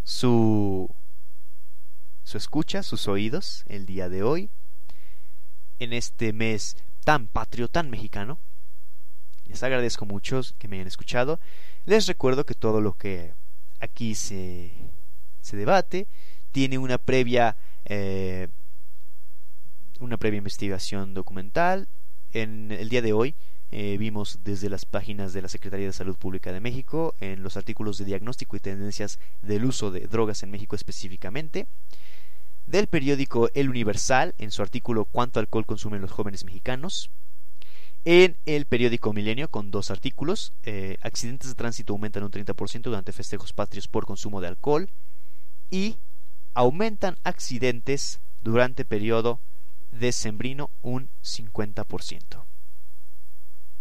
su, 0.05 0.89
su 2.27 2.39
escucha, 2.39 2.83
sus 2.83 3.07
oídos 3.07 3.63
el 3.69 3.87
día 3.87 4.09
de 4.09 4.25
hoy, 4.25 4.51
en 5.79 5.93
este 5.93 6.33
mes 6.33 6.77
tan 7.05 7.29
patrio, 7.29 7.69
tan 7.69 7.89
mexicano. 7.89 8.41
Les 9.45 9.63
agradezco 9.63 10.07
mucho 10.07 10.41
que 10.59 10.67
me 10.67 10.75
hayan 10.75 10.89
escuchado. 10.89 11.39
Les 11.85 12.09
recuerdo 12.09 12.45
que 12.45 12.55
todo 12.55 12.81
lo 12.81 12.95
que 12.95 13.33
aquí 13.79 14.17
se, 14.17 14.73
se 15.41 15.57
debate 15.57 16.09
tiene 16.51 16.79
una 16.79 16.99
previa 16.99 17.57
eh, 17.85 18.49
una 20.01 20.17
previa 20.17 20.39
investigación 20.39 21.15
documental. 21.15 21.87
En 22.33 22.73
el 22.73 22.89
día 22.89 23.03
de 23.03 23.13
hoy 23.13 23.37
eh, 23.71 23.97
vimos 24.01 24.41
desde 24.43 24.69
las 24.69 24.85
páginas 24.85 25.33
de 25.33 25.43
la 25.43 25.49
Secretaría 25.49 25.87
de 25.87 25.93
Salud 25.93 26.17
Pública 26.17 26.53
de 26.53 26.59
México 26.59 27.15
en 27.21 27.45
los 27.45 27.57
artículos 27.57 27.99
de 27.99 28.05
diagnóstico 28.05 28.57
y 28.57 28.61
tendencias 28.61 29.21
del 29.43 29.65
uso 29.65 29.93
de 29.93 30.09
drogas 30.09 30.43
en 30.43 30.51
México 30.51 30.75
específicamente 30.75 31.69
del 32.67 32.89
periódico 32.89 33.49
El 33.55 33.71
Universal 33.71 34.35
en 34.39 34.51
su 34.51 34.63
artículo 34.63 35.05
¿Cuánto 35.05 35.41
alcohol 35.41 35.67
consumen 35.67 36.01
los 36.01 36.11
jóvenes 36.11 36.45
mexicanos? 36.45 37.11
En 38.05 38.37
el 38.47 38.67
periódico 38.67 39.13
Milenio 39.13 39.49
con 39.49 39.71
dos 39.71 39.91
artículos, 39.91 40.53
eh, 40.63 40.97
accidentes 41.03 41.49
de 41.49 41.57
tránsito 41.57 41.93
aumentan 41.93 42.23
un 42.23 42.31
30% 42.31 42.83
durante 42.83 43.13
festejos 43.13 43.53
patrios 43.53 43.89
por 43.89 44.07
consumo 44.07 44.41
de 44.41 44.49
alcohol 44.49 44.89
y 45.71 45.97
aumentan 46.55 47.17
accidentes 47.25 48.21
durante 48.43 48.85
periodo 48.85 49.41
decembrino 49.91 50.71
un 50.83 51.09
50%. 51.25 52.45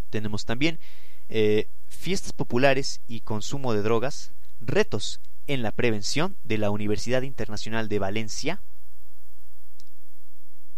Tenemos 0.09 0.45
también 0.45 0.79
eh, 1.29 1.67
fiestas 1.87 2.33
populares 2.33 3.01
y 3.07 3.19
consumo 3.21 3.73
de 3.73 3.81
drogas, 3.81 4.31
retos 4.59 5.19
en 5.47 5.61
la 5.61 5.71
prevención 5.71 6.35
de 6.43 6.57
la 6.57 6.71
Universidad 6.71 7.21
Internacional 7.21 7.89
de 7.89 7.99
Valencia, 7.99 8.59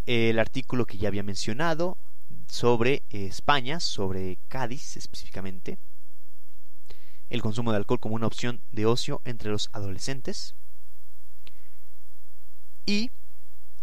el 0.08 0.40
artículo 0.40 0.86
que 0.86 0.98
ya 0.98 1.10
había 1.10 1.22
mencionado 1.22 1.98
sobre 2.48 3.04
eh, 3.10 3.28
España, 3.28 3.80
sobre 3.80 4.38
Cádiz 4.48 4.96
específicamente, 4.96 5.78
el 7.30 7.42
consumo 7.42 7.72
de 7.72 7.78
alcohol 7.78 8.00
como 8.00 8.16
una 8.16 8.28
opción 8.28 8.62
de 8.72 8.86
ocio 8.86 9.22
entre 9.26 9.52
los 9.52 9.70
adolescentes, 9.74 10.56
y 12.86 13.12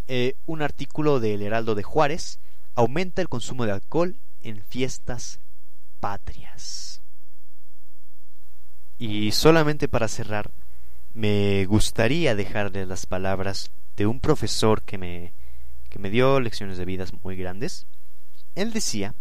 eh, 0.08 0.34
un 0.46 0.62
artículo 0.62 1.20
del 1.20 1.42
Heraldo 1.42 1.74
de 1.74 1.82
Juárez, 1.82 2.38
aumenta 2.74 3.20
el 3.20 3.28
consumo 3.28 3.66
de 3.66 3.72
alcohol 3.72 4.16
en 4.40 4.62
fiestas 4.62 5.40
patrias. 6.00 7.02
Y 8.98 9.32
solamente 9.32 9.88
para 9.88 10.08
cerrar, 10.08 10.50
me 11.12 11.66
gustaría 11.66 12.34
dejarle 12.34 12.86
las 12.86 13.04
palabras 13.04 13.70
de 13.96 14.06
un 14.06 14.20
profesor 14.20 14.82
que 14.82 14.96
me 14.96 15.32
que 15.94 16.00
me 16.00 16.10
dio 16.10 16.40
lecciones 16.40 16.76
de 16.76 16.84
vidas 16.84 17.12
muy 17.22 17.36
grandes, 17.36 17.86
él 18.56 18.72
decía 18.72 19.14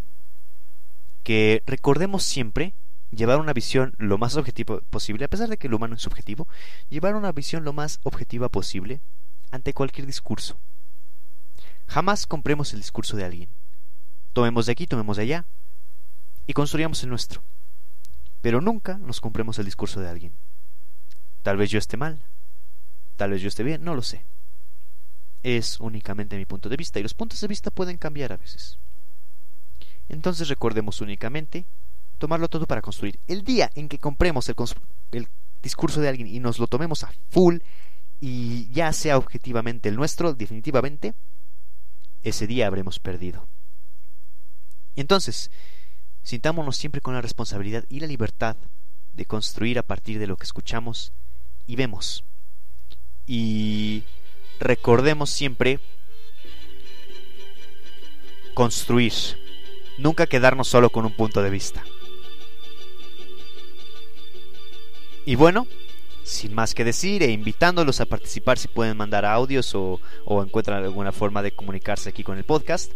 que 1.23 1.61
recordemos 1.67 2.23
siempre 2.23 2.73
llevar 3.11 3.39
una 3.39 3.53
visión 3.53 3.93
lo 3.99 4.17
más 4.17 4.37
objetiva 4.37 4.79
posible, 4.89 5.25
a 5.25 5.27
pesar 5.27 5.49
de 5.49 5.57
que 5.57 5.67
el 5.67 5.75
humano 5.75 5.93
es 5.93 6.01
subjetivo, 6.01 6.47
llevar 6.89 7.15
una 7.15 7.31
visión 7.31 7.63
lo 7.63 7.73
más 7.73 7.99
objetiva 8.01 8.49
posible 8.49 9.01
ante 9.51 9.75
cualquier 9.75 10.07
discurso. 10.07 10.57
Jamás 11.85 12.25
compremos 12.25 12.73
el 12.73 12.79
discurso 12.79 13.17
de 13.17 13.25
alguien. 13.25 13.49
Tomemos 14.33 14.65
de 14.65 14.71
aquí, 14.71 14.87
tomemos 14.87 15.17
de 15.17 15.23
allá 15.23 15.45
y 16.47 16.53
construyamos 16.53 17.03
el 17.03 17.09
nuestro. 17.09 17.43
Pero 18.41 18.61
nunca 18.61 18.97
nos 18.97 19.21
compremos 19.21 19.59
el 19.59 19.65
discurso 19.65 20.01
de 20.01 20.09
alguien. 20.09 20.33
Tal 21.43 21.55
vez 21.55 21.69
yo 21.69 21.77
esté 21.77 21.97
mal, 21.97 22.19
tal 23.15 23.29
vez 23.29 23.43
yo 23.43 23.47
esté 23.47 23.61
bien, 23.61 23.83
no 23.83 23.93
lo 23.93 24.01
sé 24.01 24.25
es 25.43 25.79
únicamente 25.79 26.37
mi 26.37 26.45
punto 26.45 26.69
de 26.69 26.77
vista 26.77 26.99
y 26.99 27.03
los 27.03 27.13
puntos 27.13 27.39
de 27.41 27.47
vista 27.47 27.69
pueden 27.69 27.97
cambiar 27.97 28.31
a 28.31 28.37
veces. 28.37 28.79
Entonces 30.09 30.47
recordemos 30.47 31.01
únicamente 31.01 31.65
tomarlo 32.17 32.47
todo 32.47 32.65
para 32.65 32.81
construir. 32.81 33.19
El 33.27 33.43
día 33.43 33.69
en 33.75 33.89
que 33.89 33.99
compremos 33.99 34.49
el, 35.11 35.27
discurso 35.61 36.01
de 36.01 36.09
alguien 36.09 36.27
y 36.27 36.39
nos 36.39 36.59
lo 36.59 36.67
tomemos 36.67 37.03
a 37.03 37.11
full 37.29 37.57
y 38.19 38.69
ya 38.71 38.91
sea 38.93 39.17
objetivamente 39.17 39.89
el 39.89 39.95
nuestro, 39.95 40.33
definitivamente, 40.33 41.13
ese 42.21 42.47
día 42.47 42.67
habremos 42.67 42.99
perdido. 42.99 43.47
Entonces, 44.95 45.51
sintámonos 46.21 46.77
siempre 46.77 47.01
con 47.01 47.13
la 47.13 47.21
responsabilidad 47.21 47.85
y 47.89 47.99
la 47.99 48.07
libertad 48.07 48.55
de 49.13 49.25
construir 49.25 49.79
a 49.79 49.83
partir 49.83 50.19
de 50.19 50.27
lo 50.27 50.37
que 50.37 50.45
escuchamos 50.45 51.11
y 51.67 51.75
vemos. 51.75 52.23
Y 53.25 54.03
recordemos 54.59 55.29
siempre 55.29 55.79
construir, 58.53 59.13
nunca 59.97 60.27
quedarnos 60.27 60.67
solo 60.67 60.89
con 60.89 61.05
un 61.05 61.13
punto 61.13 61.41
de 61.41 61.49
vista. 61.49 61.83
Y 65.25 65.35
bueno, 65.35 65.67
sin 66.23 66.53
más 66.53 66.73
que 66.73 66.83
decir 66.83 67.23
e 67.23 67.31
invitándolos 67.31 68.01
a 68.01 68.05
participar 68.05 68.57
si 68.57 68.67
pueden 68.67 68.97
mandar 68.97 69.25
audios 69.25 69.73
o, 69.75 69.99
encuentran 70.43 70.83
alguna 70.83 71.11
forma 71.11 71.41
de 71.41 71.51
comunicarse 71.51 72.09
aquí 72.09 72.23
con 72.23 72.37
el 72.37 72.43
podcast. 72.43 72.91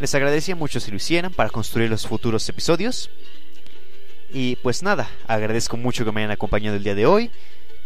Les 0.00 0.14
agradecería 0.14 0.56
mucho 0.56 0.78
si 0.80 0.90
lo 0.90 0.96
hicieran 0.96 1.32
para 1.32 1.50
construir 1.50 1.90
los 1.90 2.06
futuros 2.06 2.48
episodios. 2.48 3.10
Y 4.32 4.56
pues 4.56 4.82
nada, 4.82 5.10
agradezco 5.26 5.76
mucho 5.76 6.04
que 6.04 6.12
me 6.12 6.20
hayan 6.20 6.30
acompañado 6.30 6.76
el 6.76 6.84
día 6.84 6.94
de 6.94 7.06
hoy 7.06 7.30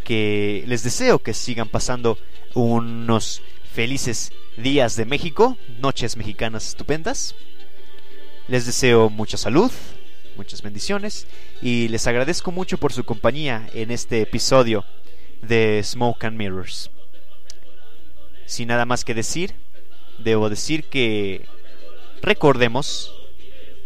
que 0.03 0.63
les 0.67 0.83
deseo 0.83 1.19
que 1.19 1.33
sigan 1.33 1.69
pasando 1.69 2.17
unos 2.53 3.41
felices 3.73 4.31
días 4.57 4.95
de 4.95 5.05
México, 5.05 5.57
noches 5.79 6.17
mexicanas 6.17 6.67
estupendas. 6.67 7.35
Les 8.47 8.65
deseo 8.65 9.09
mucha 9.09 9.37
salud, 9.37 9.71
muchas 10.35 10.61
bendiciones 10.61 11.27
y 11.61 11.87
les 11.87 12.05
agradezco 12.07 12.51
mucho 12.51 12.77
por 12.77 12.93
su 12.93 13.03
compañía 13.03 13.67
en 13.73 13.91
este 13.91 14.21
episodio 14.21 14.85
de 15.41 15.81
Smoke 15.83 16.25
and 16.25 16.37
Mirrors. 16.37 16.91
Sin 18.45 18.67
nada 18.67 18.85
más 18.85 19.05
que 19.05 19.13
decir, 19.13 19.53
debo 20.19 20.49
decir 20.49 20.83
que 20.85 21.45
recordemos 22.21 23.13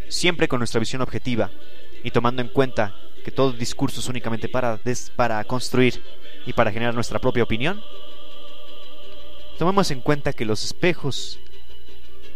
siempre 0.10 0.48
con 0.48 0.60
nuestra 0.60 0.80
visión 0.80 1.02
objetiva 1.02 1.52
y 2.04 2.12
tomando 2.12 2.42
en 2.42 2.48
cuenta 2.48 2.96
que 3.28 3.32
todo 3.32 3.52
discurso 3.52 4.00
es 4.00 4.08
únicamente 4.08 4.48
para, 4.48 4.80
para 5.18 5.44
construir 5.44 6.02
y 6.46 6.54
para 6.54 6.72
generar 6.72 6.96
nuestra 6.96 7.20
propia 7.20 7.44
opinión, 7.44 7.84
tomemos 9.60 9.92
en 9.92 10.00
cuenta 10.00 10.32
que 10.32 10.46
los 10.46 10.64
espejos 10.64 11.38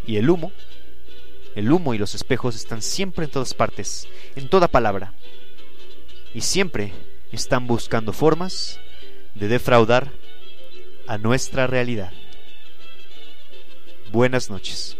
y 0.05 0.17
el 0.17 0.29
humo, 0.29 0.51
el 1.55 1.71
humo 1.71 1.93
y 1.93 1.97
los 1.97 2.13
espejos 2.13 2.57
están 2.57 2.81
siempre 2.81 3.23
en 3.23 3.31
todas 3.31 3.53
partes, 3.53 4.05
en 4.35 4.49
toda 4.49 4.67
palabra, 4.67 5.13
y 6.33 6.41
siempre 6.41 6.91
están 7.31 7.67
buscando 7.67 8.11
formas 8.11 8.77
de 9.33 9.47
defraudar 9.47 10.11
a 11.07 11.17
nuestra 11.17 11.67
realidad. 11.67 12.11
Buenas 14.11 14.49
noches. 14.49 14.97